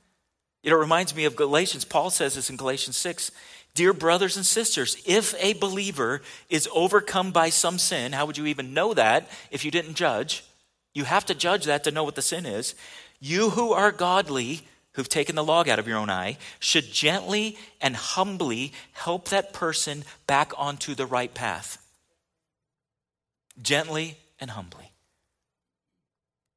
[0.67, 1.85] It reminds me of Galatians.
[1.85, 3.31] Paul says this in Galatians 6.
[3.73, 8.47] Dear brothers and sisters, if a believer is overcome by some sin, how would you
[8.47, 10.43] even know that if you didn't judge?
[10.93, 12.75] You have to judge that to know what the sin is.
[13.21, 14.59] You who are godly,
[14.91, 19.53] who've taken the log out of your own eye, should gently and humbly help that
[19.53, 21.81] person back onto the right path.
[23.61, 24.91] Gently and humbly.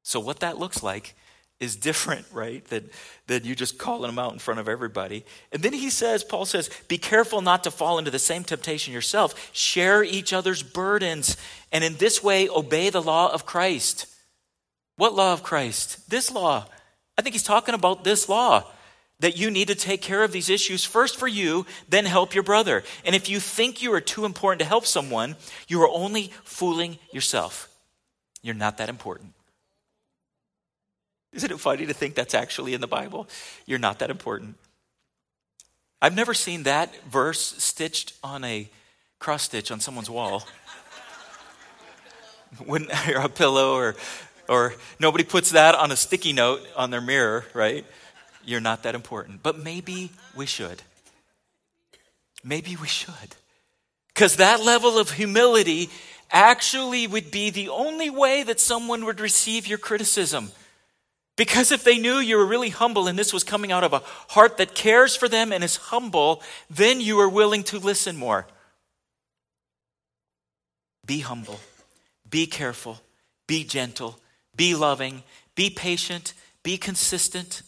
[0.03, 1.15] So, what that looks like
[1.61, 2.65] is different, right?
[2.65, 2.89] Than,
[3.27, 5.23] than you just calling them out in front of everybody.
[5.53, 8.93] And then he says, Paul says, be careful not to fall into the same temptation
[8.93, 9.51] yourself.
[9.53, 11.37] Share each other's burdens,
[11.71, 14.07] and in this way, obey the law of Christ.
[14.97, 16.09] What law of Christ?
[16.09, 16.65] This law.
[17.17, 18.65] I think he's talking about this law
[19.19, 22.43] that you need to take care of these issues first for you, then help your
[22.43, 22.83] brother.
[23.05, 25.35] And if you think you are too important to help someone,
[25.67, 27.69] you are only fooling yourself.
[28.41, 29.35] You're not that important.
[31.33, 33.27] Isn't it funny to think that's actually in the Bible?
[33.65, 34.55] You're not that important.
[36.01, 38.69] I've never seen that verse stitched on a
[39.19, 40.43] cross stitch on someone's wall.
[42.65, 43.95] when, or a pillow, or,
[44.49, 47.85] or nobody puts that on a sticky note on their mirror, right?
[48.43, 49.43] You're not that important.
[49.43, 50.81] But maybe we should.
[52.43, 53.13] Maybe we should.
[54.13, 55.89] Because that level of humility
[56.31, 60.51] actually would be the only way that someone would receive your criticism.
[61.41, 64.03] Because if they knew you were really humble and this was coming out of a
[64.29, 68.45] heart that cares for them and is humble, then you are willing to listen more.
[71.03, 71.59] Be humble,
[72.29, 73.01] be careful,
[73.47, 74.19] be gentle,
[74.55, 75.23] be loving,
[75.55, 77.63] be patient, be consistent,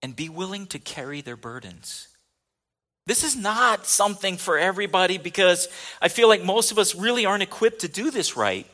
[0.00, 2.06] and be willing to carry their burdens.
[3.04, 5.66] This is not something for everybody because
[6.00, 8.64] I feel like most of us really aren't equipped to do this right.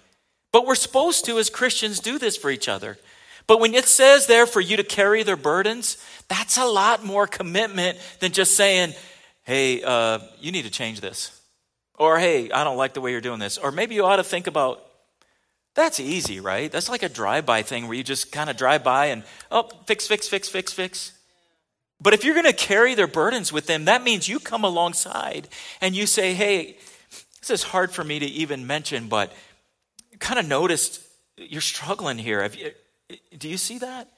[0.52, 2.98] But we're supposed to, as Christians, do this for each other.
[3.46, 7.26] But when it says there for you to carry their burdens, that's a lot more
[7.26, 8.94] commitment than just saying,
[9.42, 11.40] hey, uh, you need to change this.
[11.96, 13.58] Or, hey, I don't like the way you're doing this.
[13.58, 14.84] Or maybe you ought to think about
[15.74, 16.70] that's easy, right?
[16.70, 19.68] That's like a drive by thing where you just kind of drive by and, oh,
[19.86, 21.12] fix, fix, fix, fix, fix.
[22.00, 25.48] But if you're going to carry their burdens with them, that means you come alongside
[25.80, 26.76] and you say, hey,
[27.40, 29.32] this is hard for me to even mention, but
[30.20, 31.00] kind of noticed
[31.36, 32.48] you're struggling here.
[32.56, 32.70] You,
[33.36, 34.08] do you see that?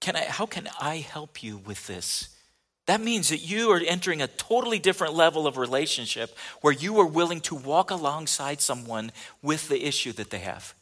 [0.00, 2.30] Can I, how can I help you with this?
[2.86, 7.06] That means that you are entering a totally different level of relationship where you are
[7.06, 9.10] willing to walk alongside someone
[9.42, 10.74] with the issue that they have.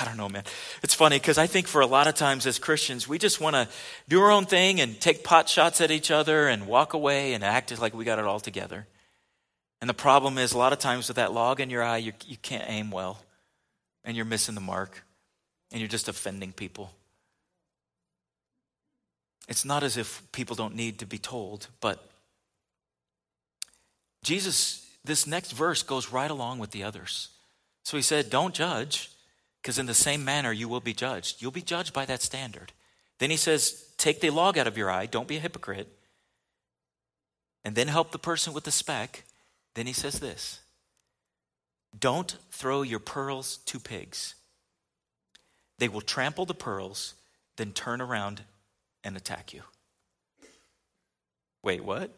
[0.00, 0.44] I don't know, man.
[0.82, 3.56] It's funny because I think for a lot of times as Christians, we just want
[3.56, 3.68] to
[4.06, 7.42] do our own thing and take pot shots at each other and walk away and
[7.42, 8.86] act like we got it all together.
[9.80, 12.12] And the problem is, a lot of times with that log in your eye, you,
[12.26, 13.22] you can't aim well
[14.04, 15.04] and you're missing the mark
[15.70, 16.92] and you're just offending people.
[19.48, 22.10] It's not as if people don't need to be told, but
[24.22, 27.28] Jesus, this next verse goes right along with the others.
[27.82, 29.10] So he said, Don't judge
[29.62, 31.40] because in the same manner you will be judged.
[31.40, 32.72] You'll be judged by that standard.
[33.18, 35.88] Then he says, Take the log out of your eye, don't be a hypocrite.
[37.64, 39.24] And then help the person with the speck.
[39.74, 40.60] Then he says this
[41.98, 44.34] Don't throw your pearls to pigs.
[45.78, 47.14] They will trample the pearls,
[47.56, 48.42] then turn around
[49.04, 49.62] and attack you.
[51.62, 52.12] Wait, what?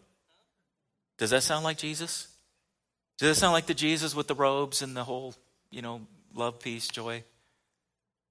[1.18, 2.28] Does that sound like Jesus?
[3.18, 5.34] Does that sound like the Jesus with the robes and the whole,
[5.70, 6.00] you know,
[6.34, 7.22] love, peace, joy?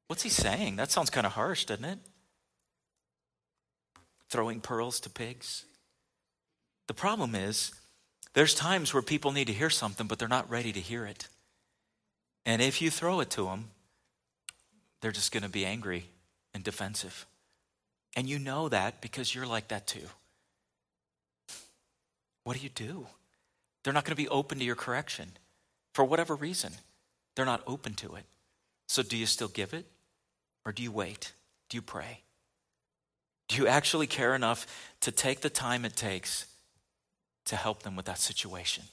[0.07, 0.77] What's he saying?
[0.77, 1.99] That sounds kind of harsh, doesn't it?
[4.29, 5.65] Throwing pearls to pigs.
[6.87, 7.71] The problem is,
[8.33, 11.27] there's times where people need to hear something, but they're not ready to hear it.
[12.45, 13.69] And if you throw it to them,
[15.01, 16.05] they're just going to be angry
[16.53, 17.25] and defensive.
[18.15, 20.07] And you know that because you're like that too.
[22.43, 23.07] What do you do?
[23.83, 25.31] They're not going to be open to your correction
[25.93, 26.73] for whatever reason.
[27.35, 28.25] They're not open to it.
[28.87, 29.85] So, do you still give it?
[30.65, 31.33] Or do you wait?
[31.69, 32.21] Do you pray?
[33.47, 34.65] Do you actually care enough
[35.01, 36.45] to take the time it takes
[37.45, 38.83] to help them with that situation?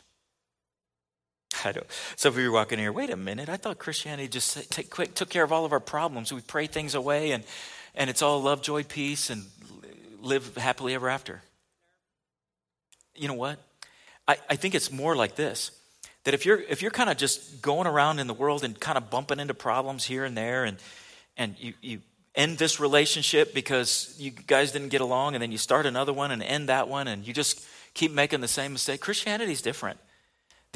[1.64, 1.86] I don't.
[2.16, 5.14] Some of you are walking here, wait a minute, I thought Christianity just take, quick,
[5.14, 6.32] took care of all of our problems.
[6.32, 7.44] We pray things away and,
[7.94, 9.44] and it's all love, joy, peace, and
[10.20, 11.42] live happily ever after.
[13.14, 13.58] You know what?
[14.28, 15.70] I, I think it's more like this
[16.24, 18.98] that if you're if you're kind of just going around in the world and kind
[18.98, 20.76] of bumping into problems here and there and
[21.36, 22.00] and you, you
[22.34, 26.30] end this relationship because you guys didn't get along, and then you start another one
[26.30, 27.64] and end that one, and you just
[27.94, 29.00] keep making the same mistake.
[29.00, 29.98] Christianity is different.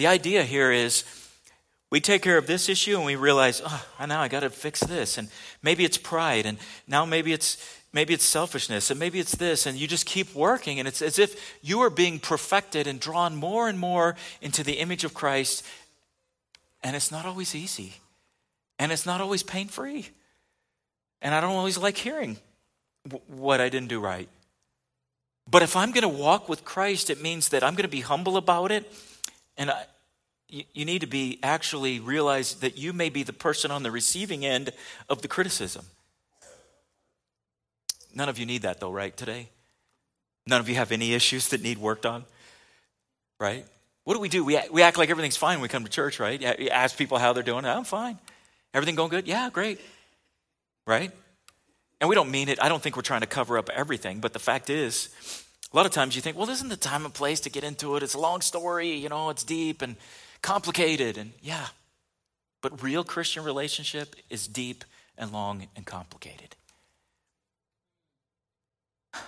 [0.01, 1.05] The idea here is
[1.91, 4.81] we take care of this issue and we realize, oh, now I got to fix
[4.81, 5.29] this, and
[5.63, 7.59] maybe it's pride, and now maybe it's
[7.93, 11.19] maybe it's selfishness, and maybe it's this, and you just keep working, and it's as
[11.19, 15.67] if you are being perfected and drawn more and more into the image of Christ,
[16.83, 17.97] and it's not always easy,
[18.79, 20.09] and it's not always pain free.
[21.21, 22.39] And I don't always like hearing
[23.27, 24.31] what I didn't do right.
[25.47, 28.01] But if I'm going to walk with Christ, it means that I'm going to be
[28.01, 28.91] humble about it.
[29.57, 29.85] And I,
[30.49, 33.91] you, you need to be actually realize that you may be the person on the
[33.91, 34.71] receiving end
[35.09, 35.85] of the criticism.
[38.15, 39.49] None of you need that, though, right, today?
[40.47, 42.25] None of you have any issues that need worked on,
[43.39, 43.65] right?
[44.05, 44.45] What do we do?
[44.45, 46.41] We, we act like everything's fine when we come to church, right?
[46.59, 47.65] You ask people how they're doing.
[47.65, 48.19] I'm fine.
[48.75, 49.29] Everything going good?
[49.29, 49.81] Yeah, great
[50.91, 51.13] right?
[52.01, 52.63] And we don't mean it.
[52.63, 55.09] I don't think we're trying to cover up everything, but the fact is,
[55.73, 57.63] a lot of times you think, well, this isn't the time and place to get
[57.63, 58.03] into it.
[58.03, 59.95] It's a long story, you know, it's deep and
[60.43, 61.17] complicated.
[61.17, 61.69] And yeah,
[62.61, 64.85] but real Christian relationship is deep
[65.17, 66.57] and long and complicated.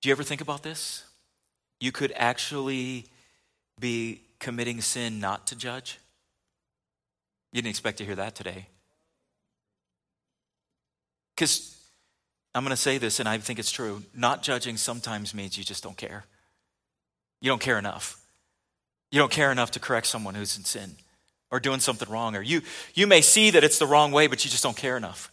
[0.00, 1.04] Do you ever think about this?
[1.80, 3.06] You could actually
[3.80, 5.98] be committing sin not to judge.
[7.52, 8.66] You didn't expect to hear that today.
[11.34, 11.81] Because
[12.54, 14.02] I'm going to say this, and I think it's true.
[14.14, 16.24] Not judging sometimes means you just don't care.
[17.40, 18.20] You don't care enough.
[19.10, 20.96] You don't care enough to correct someone who's in sin
[21.50, 22.36] or doing something wrong.
[22.36, 22.62] Or you,
[22.94, 25.30] you may see that it's the wrong way, but you just don't care enough.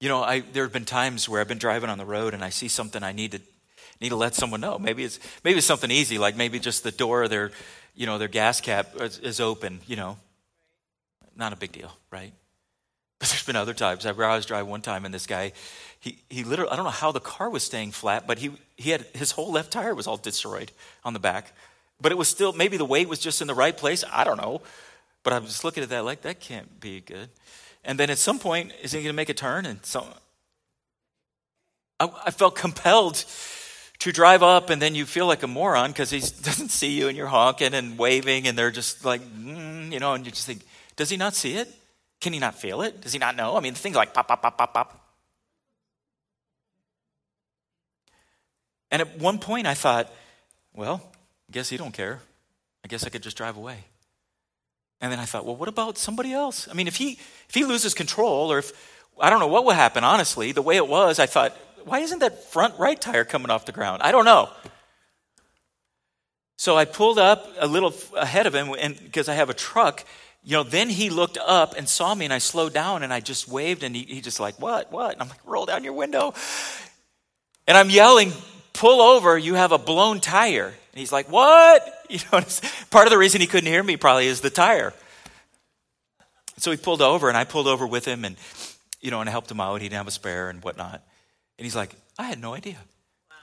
[0.00, 2.42] You know, I, there have been times where I've been driving on the road and
[2.42, 3.40] I see something I need to
[4.00, 4.78] need to let someone know.
[4.78, 7.52] Maybe it's maybe it's something easy, like maybe just the door of their,
[7.94, 9.80] you know, their gas cap is, is open.
[9.86, 10.16] You know,
[11.36, 12.32] not a big deal, right?
[13.18, 14.06] But there's been other times.
[14.06, 15.52] I was driving one time, and this guy,
[16.00, 18.90] he he literally, I don't know how the car was staying flat, but he he
[18.90, 20.72] had his whole left tire was all destroyed
[21.04, 21.52] on the back,
[22.00, 24.04] but it was still maybe the weight was just in the right place.
[24.10, 24.62] I don't know,
[25.22, 27.28] but I was just looking at that like that can't be good.
[27.84, 29.66] And then at some point, is he going to make a turn?
[29.66, 30.06] And so
[31.98, 33.24] I, I, felt compelled
[34.00, 37.08] to drive up, and then you feel like a moron because he doesn't see you
[37.08, 40.46] and you're honking and waving, and they're just like, mm, you know, and you just
[40.46, 40.62] think,
[40.96, 41.68] does he not see it?
[42.20, 43.00] Can he not feel it?
[43.00, 43.56] Does he not know?
[43.56, 44.96] I mean, things like pop, pop, pop, pop, pop.
[48.90, 50.12] And at one point, I thought,
[50.74, 51.00] well,
[51.48, 52.20] I guess he don't care.
[52.84, 53.84] I guess I could just drive away.
[55.00, 56.68] And then I thought, well, what about somebody else?
[56.68, 57.12] I mean, if he
[57.48, 58.72] if he loses control, or if
[59.20, 60.02] I don't know what will happen.
[60.02, 63.66] Honestly, the way it was, I thought, why isn't that front right tire coming off
[63.66, 64.02] the ground?
[64.02, 64.50] I don't know.
[66.56, 70.04] So I pulled up a little ahead of him, and because I have a truck,
[70.44, 70.62] you know.
[70.62, 73.82] Then he looked up and saw me, and I slowed down, and I just waved,
[73.82, 75.14] and he, he just like, what, what?
[75.14, 76.34] And I'm like, roll down your window,
[77.66, 78.32] and I'm yelling,
[78.74, 80.66] pull over, you have a blown tire.
[80.66, 81.96] And he's like, what?
[82.10, 82.40] You know,
[82.90, 84.92] part of the reason he couldn't hear me probably is the tire.
[86.56, 88.34] So he pulled over, and I pulled over with him, and
[89.00, 89.80] you know, and I helped him out.
[89.80, 91.02] He didn't have a spare and whatnot.
[91.60, 92.78] And he's like, I had no idea.
[93.28, 93.36] Wow.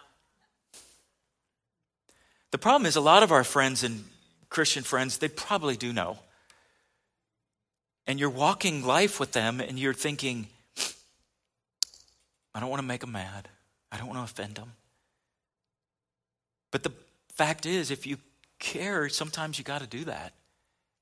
[2.49, 4.05] The problem is, a lot of our friends and
[4.49, 6.17] Christian friends, they probably do know.
[8.07, 10.47] And you're walking life with them, and you're thinking,
[12.55, 13.49] I don't want to make them mad.
[13.91, 14.71] I don't want to offend them.
[16.71, 16.93] But the
[17.35, 18.17] fact is, if you
[18.57, 20.33] care, sometimes you got to do that.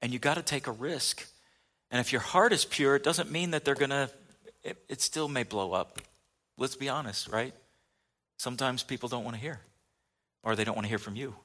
[0.01, 1.25] And you got to take a risk.
[1.91, 4.09] And if your heart is pure, it doesn't mean that they're going to,
[4.65, 6.01] it, it still may blow up.
[6.57, 7.53] Let's be honest, right?
[8.37, 9.59] Sometimes people don't want to hear,
[10.43, 11.35] or they don't want to hear from you.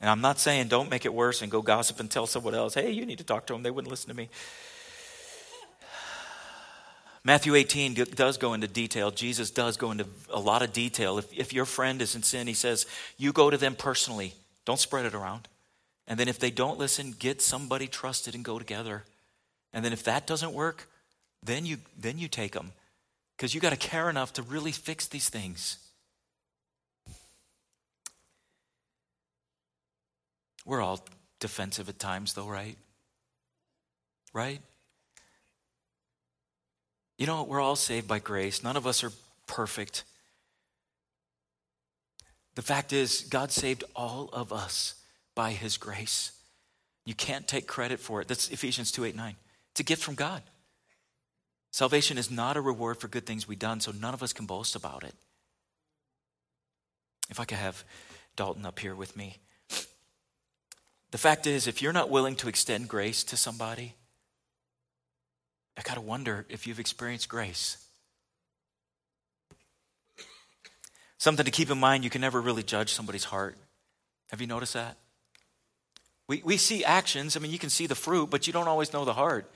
[0.00, 2.74] And I'm not saying don't make it worse and go gossip and tell someone else,
[2.74, 3.62] hey, you need to talk to them.
[3.62, 4.28] They wouldn't listen to me.
[7.26, 9.10] Matthew 18 does go into detail.
[9.10, 11.16] Jesus does go into a lot of detail.
[11.16, 14.34] If, if your friend is in sin, he says, you go to them personally.
[14.66, 15.48] Don't spread it around.
[16.06, 19.04] And then if they don't listen, get somebody trusted and go together.
[19.72, 20.86] And then if that doesn't work,
[21.42, 22.72] then you, then you take them.
[23.36, 25.78] Because you got to care enough to really fix these things.
[30.64, 31.04] We're all
[31.40, 32.76] defensive at times, though, right?
[34.32, 34.60] Right?
[37.18, 38.62] You know, we're all saved by grace.
[38.62, 39.12] None of us are
[39.46, 40.04] perfect.
[42.54, 44.94] The fact is, God saved all of us
[45.34, 46.32] by his grace.
[47.04, 48.28] You can't take credit for it.
[48.28, 49.36] That's Ephesians 2 8 9.
[49.72, 50.42] It's a gift from God.
[51.74, 54.46] Salvation is not a reward for good things we've done, so none of us can
[54.46, 55.12] boast about it.
[57.28, 57.82] If I could have
[58.36, 59.38] Dalton up here with me.
[61.10, 63.96] The fact is, if you're not willing to extend grace to somebody,
[65.76, 67.84] I got to wonder if you've experienced grace.
[71.18, 73.58] Something to keep in mind you can never really judge somebody's heart.
[74.30, 74.96] Have you noticed that?
[76.28, 78.92] We, we see actions, I mean, you can see the fruit, but you don't always
[78.92, 79.50] know the heart.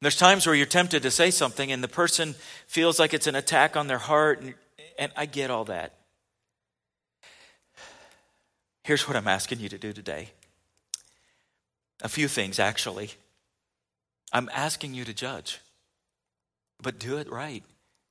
[0.00, 2.36] And there's times where you're tempted to say something and the person
[2.68, 4.54] feels like it's an attack on their heart, and,
[4.96, 5.94] and I get all that.
[8.84, 10.30] Here's what I'm asking you to do today
[12.02, 13.10] a few things, actually.
[14.32, 15.58] I'm asking you to judge,
[16.80, 17.64] but do it right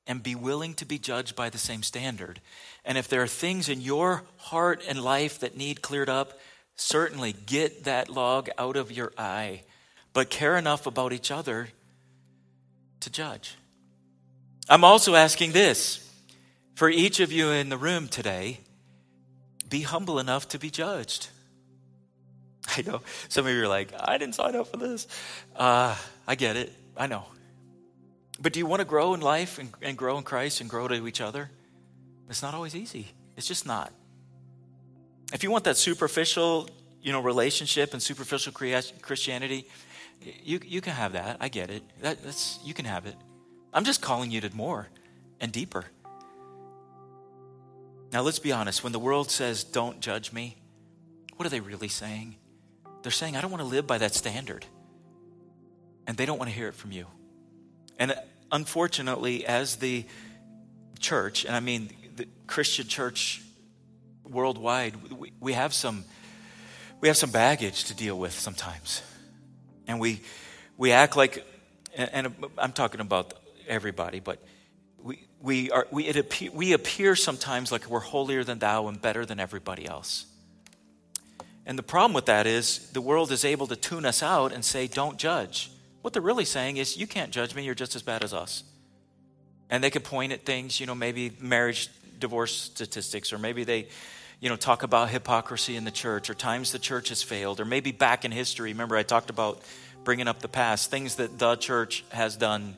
[0.06, 2.40] and be willing to be judged by the same standard.
[2.84, 6.38] And if there are things in your heart and life that need cleared up,
[6.76, 9.62] certainly get that log out of your eye,
[10.12, 11.68] but care enough about each other
[13.00, 13.56] to judge.
[14.68, 16.04] I'm also asking this
[16.74, 18.60] for each of you in the room today
[19.68, 21.28] be humble enough to be judged.
[22.76, 25.06] I know some of you are like, I didn't sign up for this.
[25.56, 25.96] Uh,
[26.26, 26.72] I get it.
[26.96, 27.24] I know.
[28.40, 30.86] But do you want to grow in life and, and grow in Christ and grow
[30.86, 31.50] to each other?
[32.28, 33.08] It's not always easy.
[33.36, 33.92] It's just not.
[35.32, 36.68] If you want that superficial,
[37.02, 39.66] you know, relationship and superficial Christianity,
[40.22, 41.36] you, you can have that.
[41.40, 41.82] I get it.
[42.02, 43.14] That, that's, you can have it.
[43.72, 44.88] I'm just calling you to more
[45.40, 45.84] and deeper.
[48.12, 48.82] Now, let's be honest.
[48.82, 50.56] When the world says, don't judge me,
[51.36, 52.36] what are they really saying?
[53.02, 54.64] They're saying, I don't want to live by that standard.
[56.06, 57.06] And they don't want to hear it from you.
[57.98, 58.16] And uh,
[58.50, 60.04] unfortunately, as the
[60.98, 63.42] church, and I mean the Christian church
[64.28, 66.04] worldwide, we, we have some
[67.00, 69.02] we have some baggage to deal with sometimes.
[69.88, 70.20] And we
[70.76, 71.44] we act like
[71.98, 73.34] and, I'm talking about
[73.66, 74.38] everybody, but
[75.02, 79.00] we, we, are, we, it appear, we appear sometimes like we're holier than thou and
[79.00, 80.26] better than everybody else.
[81.66, 84.64] And the problem with that is the world is able to tune us out and
[84.64, 85.70] say, don't judge.
[86.02, 88.62] What they're really saying is, you can't judge me, you're just as bad as us.
[89.68, 93.88] And they could point at things, you know, maybe marriage divorce statistics, or maybe they,
[94.40, 97.64] you know, talk about hypocrisy in the church, or times the church has failed, or
[97.64, 98.72] maybe back in history.
[98.72, 99.62] Remember, I talked about
[100.04, 102.76] bringing up the past, things that the church has done,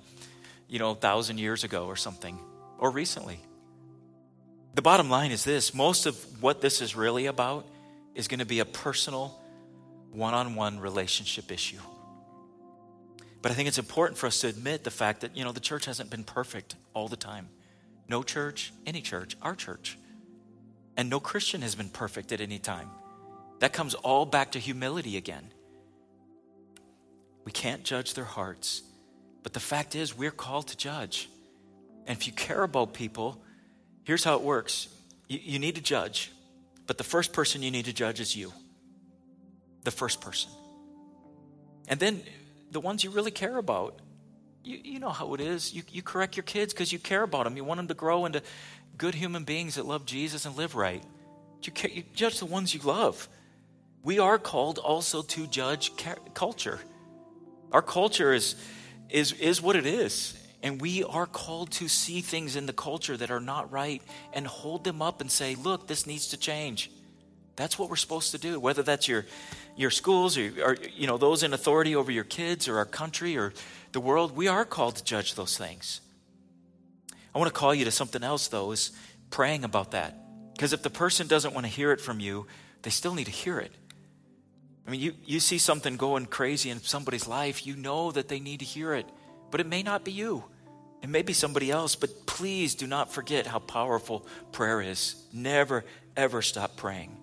[0.68, 2.38] you know, a thousand years ago or something,
[2.78, 3.40] or recently.
[4.74, 7.66] The bottom line is this most of what this is really about
[8.14, 9.38] is going to be a personal,
[10.12, 11.80] one on one relationship issue.
[13.42, 15.60] But I think it's important for us to admit the fact that, you know, the
[15.60, 17.48] church hasn't been perfect all the time.
[18.08, 19.98] No church, any church, our church.
[20.96, 22.90] And no Christian has been perfect at any time.
[23.60, 25.52] That comes all back to humility again.
[27.44, 28.82] We can't judge their hearts.
[29.42, 31.28] But the fact is, we're called to judge.
[32.06, 33.42] And if you care about people,
[34.04, 34.88] here's how it works
[35.28, 36.32] you, you need to judge,
[36.86, 38.52] but the first person you need to judge is you.
[39.84, 40.50] The first person.
[41.88, 42.22] And then
[42.70, 43.98] the ones you really care about.
[44.62, 45.72] You, you know how it is.
[45.72, 47.56] You, you correct your kids because you care about them.
[47.56, 48.42] You want them to grow into
[48.96, 51.02] good human beings that love Jesus and live right.
[51.62, 53.28] You, you judge the ones you love.
[54.02, 55.92] We are called also to judge
[56.34, 56.80] culture.
[57.72, 58.56] Our culture is,
[59.08, 60.36] is, is what it is.
[60.62, 64.46] And we are called to see things in the culture that are not right and
[64.46, 66.90] hold them up and say, look, this needs to change.
[67.56, 69.26] That's what we're supposed to do, whether that's your,
[69.76, 73.36] your schools or, or you know, those in authority over your kids or our country
[73.36, 73.52] or
[73.92, 74.36] the world.
[74.36, 76.00] We are called to judge those things.
[77.34, 78.92] I want to call you to something else, though, is
[79.30, 80.16] praying about that.
[80.52, 82.46] Because if the person doesn't want to hear it from you,
[82.82, 83.72] they still need to hear it.
[84.86, 88.40] I mean, you, you see something going crazy in somebody's life, you know that they
[88.40, 89.06] need to hear it,
[89.50, 90.44] but it may not be you.
[91.02, 95.14] It may be somebody else, but please do not forget how powerful prayer is.
[95.32, 95.84] Never,
[96.16, 97.16] ever stop praying.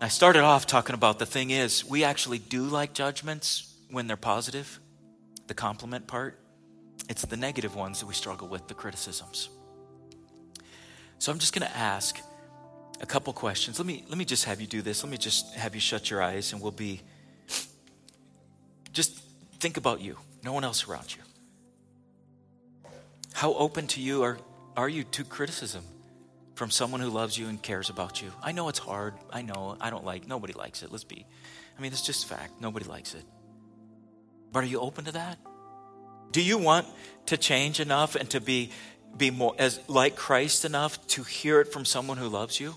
[0.00, 4.16] I started off talking about the thing is, we actually do like judgments when they're
[4.16, 4.80] positive,
[5.46, 6.38] the compliment part.
[7.08, 9.48] It's the negative ones that we struggle with, the criticisms.
[11.18, 12.20] So I'm just going to ask
[13.00, 13.78] a couple questions.
[13.78, 15.02] Let me let me just have you do this.
[15.02, 17.00] Let me just have you shut your eyes and we'll be
[18.92, 19.20] just
[19.58, 20.16] think about you.
[20.42, 21.22] No one else around you.
[23.32, 24.38] How open to you are
[24.76, 25.84] are you to criticism
[26.54, 28.32] from someone who loves you and cares about you?
[28.42, 29.14] I know it's hard.
[29.32, 30.92] I know I don't like nobody likes it.
[30.92, 31.26] Let's be.
[31.76, 32.60] I mean, it's just fact.
[32.60, 33.24] Nobody likes it.
[34.54, 35.36] But are you open to that?
[36.30, 36.86] Do you want
[37.26, 38.70] to change enough and to be
[39.16, 42.76] be more as like Christ enough to hear it from someone who loves you?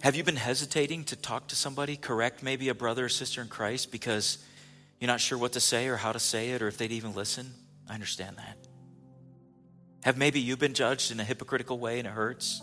[0.00, 3.48] Have you been hesitating to talk to somebody, correct maybe a brother or sister in
[3.48, 4.38] Christ because
[5.00, 7.14] you're not sure what to say or how to say it or if they'd even
[7.14, 7.52] listen?
[7.88, 8.56] I understand that.
[10.04, 12.62] Have maybe you been judged in a hypocritical way and it hurts?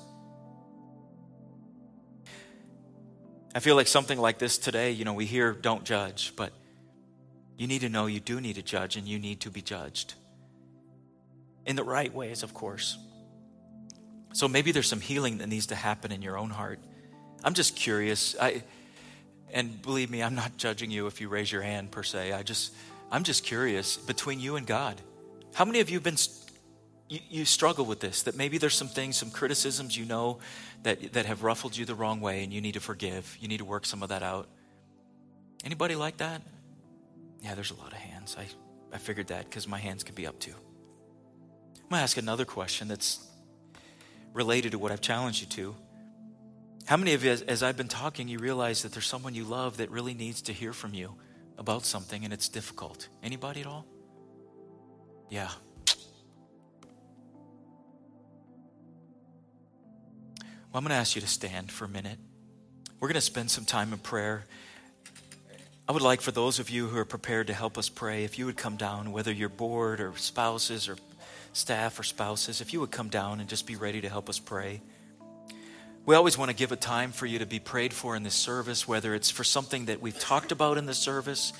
[3.55, 6.51] I feel like something like this today, you know, we hear don't judge, but
[7.57, 10.13] you need to know you do need to judge and you need to be judged.
[11.65, 12.97] In the right ways, of course.
[14.33, 16.79] So maybe there's some healing that needs to happen in your own heart.
[17.45, 18.35] I'm just curious.
[18.41, 18.61] I,
[19.53, 22.33] and believe me, I'm not judging you if you raise your hand per se.
[22.33, 22.73] I just,
[23.09, 24.99] I'm just curious between you and God.
[25.53, 26.17] How many of you have been,
[27.09, 28.23] you, you struggle with this?
[28.23, 30.39] That maybe there's some things, some criticisms you know
[30.83, 33.37] that, that have ruffled you the wrong way and you need to forgive.
[33.39, 34.47] You need to work some of that out.
[35.63, 36.41] Anybody like that?
[37.41, 38.35] Yeah, there's a lot of hands.
[38.39, 38.47] I,
[38.93, 40.53] I figured that because my hands can be up too.
[41.85, 43.23] I'm going to ask another question that's
[44.33, 45.75] related to what I've challenged you to.
[46.85, 49.77] How many of you, as I've been talking, you realize that there's someone you love
[49.77, 51.15] that really needs to hear from you
[51.57, 53.07] about something and it's difficult?
[53.23, 53.85] Anybody at all?
[55.29, 55.49] Yeah.
[60.75, 62.19] Well, I'm going to ask you to stand for a minute.
[62.99, 64.43] We're going to spend some time in prayer.
[65.87, 68.37] I would like for those of you who are prepared to help us pray, if
[68.37, 70.97] you would come down, whether you're board or spouses or
[71.53, 74.37] staff or spouses, if you would come down and just be ready to help us
[74.37, 74.81] pray.
[76.05, 78.35] We always want to give a time for you to be prayed for in this
[78.35, 81.53] service, whether it's for something that we've talked about in the service,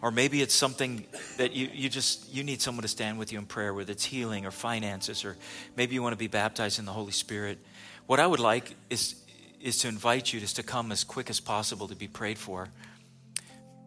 [0.00, 1.04] or maybe it's something
[1.36, 4.06] that you, you just you need someone to stand with you in prayer, whether it's
[4.06, 5.36] healing or finances, or
[5.76, 7.58] maybe you want to be baptized in the Holy Spirit.
[8.06, 9.16] What I would like is
[9.60, 12.68] is to invite you just to come as quick as possible to be prayed for.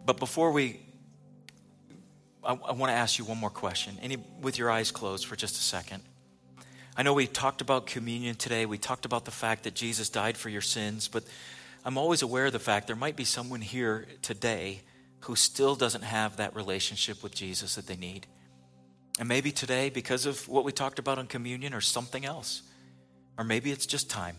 [0.06, 0.80] But before we
[2.44, 3.98] I, I want to ask you one more question.
[4.02, 6.02] Any with your eyes closed for just a second.
[6.96, 8.66] I know we talked about communion today.
[8.66, 11.24] We talked about the fact that Jesus died for your sins, but
[11.86, 14.82] I'm always aware of the fact there might be someone here today
[15.22, 18.26] who still doesn't have that relationship with Jesus that they need.
[19.20, 22.64] And maybe today, because of what we talked about on communion or something else,
[23.38, 24.38] or maybe it's just time,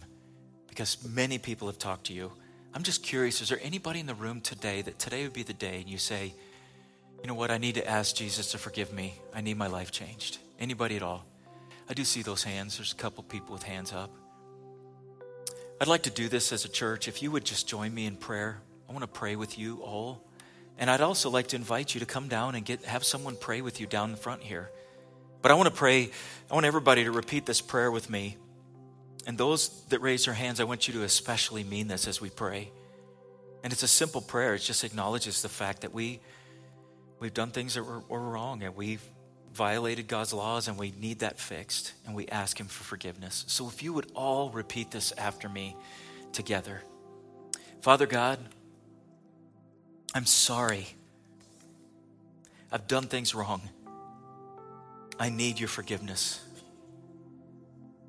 [0.69, 2.33] because many people have talked to you.
[2.75, 5.55] I'm just curious is there anybody in the room today that today would be the
[5.55, 6.35] day and you say,
[7.23, 9.15] you know what, I need to ask Jesus to forgive me.
[9.35, 10.39] I need my life changed.
[10.61, 11.25] Anybody at all?
[11.89, 12.77] I do see those hands.
[12.77, 14.11] There's a couple people with hands up.
[15.81, 17.09] I'd like to do this as a church.
[17.09, 20.23] If you would just join me in prayer, I want to pray with you all.
[20.79, 23.63] And I'd also like to invite you to come down and get have someone pray
[23.63, 24.71] with you down in front here.
[25.43, 26.11] But I want to pray,
[26.51, 28.37] I want everybody to repeat this prayer with me.
[29.27, 32.31] And those that raise their hands, I want you to especially mean this as we
[32.31, 32.71] pray.
[33.63, 34.55] And it's a simple prayer.
[34.55, 36.21] It just acknowledges the fact that we
[37.19, 39.03] we've done things that were, were wrong and we've
[39.53, 43.45] violated God's laws and we need that fixed and we ask Him for forgiveness.
[43.49, 45.77] So if you would all repeat this after me
[46.33, 46.83] together
[47.81, 48.39] Father God,
[50.15, 50.89] I'm sorry.
[52.73, 53.63] I've done things wrong.
[55.19, 56.45] I need your forgiveness.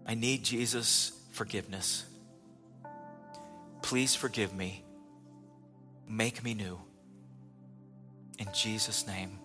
[0.09, 2.03] I need Jesus' forgiveness.
[3.83, 4.83] Please forgive me.
[6.07, 6.79] Make me new.
[8.39, 9.37] In Jesus' name,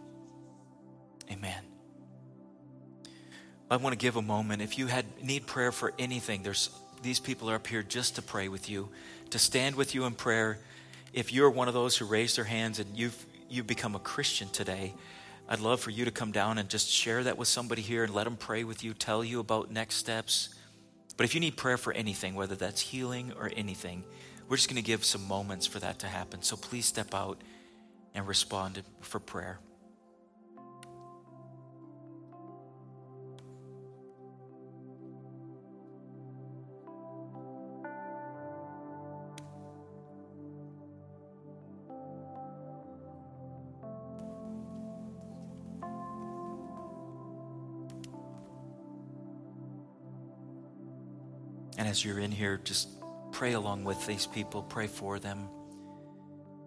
[1.30, 1.62] amen.
[3.70, 4.62] I want to give a moment.
[4.62, 6.70] If you had need prayer for anything, there's
[7.02, 8.88] these people are up here just to pray with you,
[9.30, 10.60] to stand with you in prayer.
[11.12, 14.48] If you're one of those who raised their hands and you've you've become a Christian
[14.48, 14.94] today,
[15.48, 18.14] I'd love for you to come down and just share that with somebody here and
[18.14, 20.54] let them pray with you, tell you about next steps.
[21.16, 24.04] But if you need prayer for anything, whether that's healing or anything,
[24.48, 26.42] we're just going to give some moments for that to happen.
[26.42, 27.40] So please step out
[28.14, 29.58] and respond for prayer.
[51.84, 52.88] And as you're in here, just
[53.30, 55.50] pray along with these people, pray for them.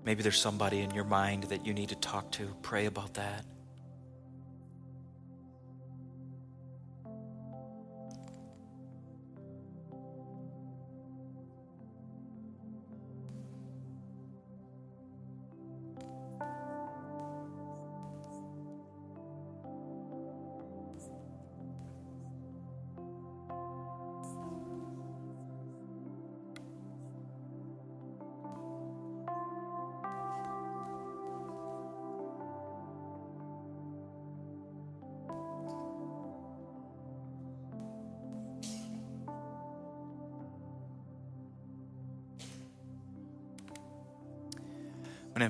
[0.05, 2.55] Maybe there's somebody in your mind that you need to talk to.
[2.61, 3.43] Pray about that.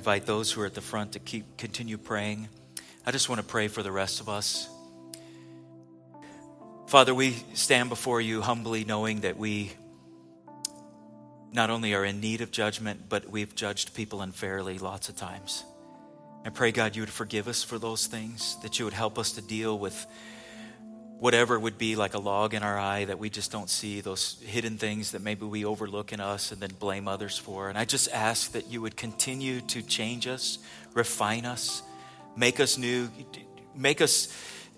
[0.08, 2.48] Invite those who are at the front to keep continue praying.
[3.06, 4.70] I just want to pray for the rest of us.
[6.88, 9.74] Father, we stand before you humbly knowing that we
[11.52, 15.66] not only are in need of judgment, but we've judged people unfairly lots of times.
[16.46, 19.34] I pray, God, you would forgive us for those things, that you would help us
[19.34, 20.08] to deal with
[21.20, 24.38] whatever would be like a log in our eye that we just don't see, those
[24.46, 27.70] hidden things that maybe we overlook in us and then blame others for.
[27.70, 30.60] And I just ask that you would continue to change us,
[30.94, 31.82] refine us,
[32.36, 33.10] make us new,
[33.76, 34.32] make us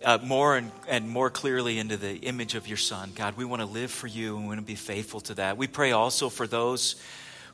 [0.05, 3.11] uh, more and, and more clearly into the image of your Son.
[3.13, 5.57] God, we want to live for you and we want to be faithful to that.
[5.57, 6.95] We pray also for those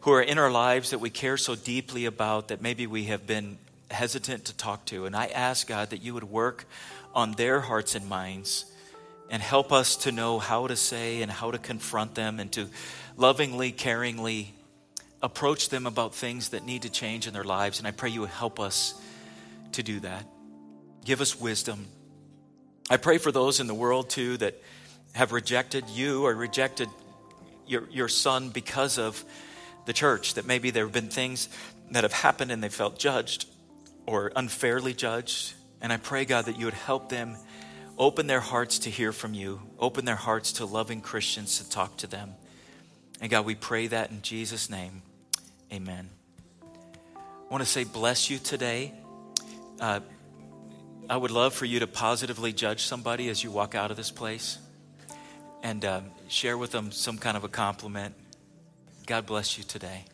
[0.01, 3.25] who are in our lives that we care so deeply about that maybe we have
[3.25, 3.57] been
[3.89, 5.05] hesitant to talk to.
[5.07, 6.65] And I ask, God, that you would work
[7.15, 8.65] on their hearts and minds
[9.29, 12.67] and help us to know how to say and how to confront them and to
[13.17, 14.47] lovingly, caringly
[15.21, 17.79] approach them about things that need to change in their lives.
[17.79, 18.93] And I pray you help us
[19.73, 20.25] to do that.
[21.03, 21.87] Give us wisdom.
[22.89, 24.61] I pray for those in the world too that
[25.13, 26.89] have rejected you or rejected
[27.67, 29.23] your, your son because of
[29.85, 31.49] the church, that maybe there have been things
[31.91, 33.47] that have happened and they felt judged
[34.05, 35.53] or unfairly judged.
[35.81, 37.37] And I pray, God, that you would help them
[37.97, 39.61] Open their hearts to hear from you.
[39.79, 42.33] Open their hearts to loving Christians to talk to them.
[43.21, 45.01] And God, we pray that in Jesus' name.
[45.71, 46.09] Amen.
[47.15, 48.93] I want to say, bless you today.
[49.79, 50.01] Uh,
[51.09, 54.11] I would love for you to positively judge somebody as you walk out of this
[54.11, 54.57] place
[55.63, 58.15] and uh, share with them some kind of a compliment.
[59.05, 60.05] God bless you today.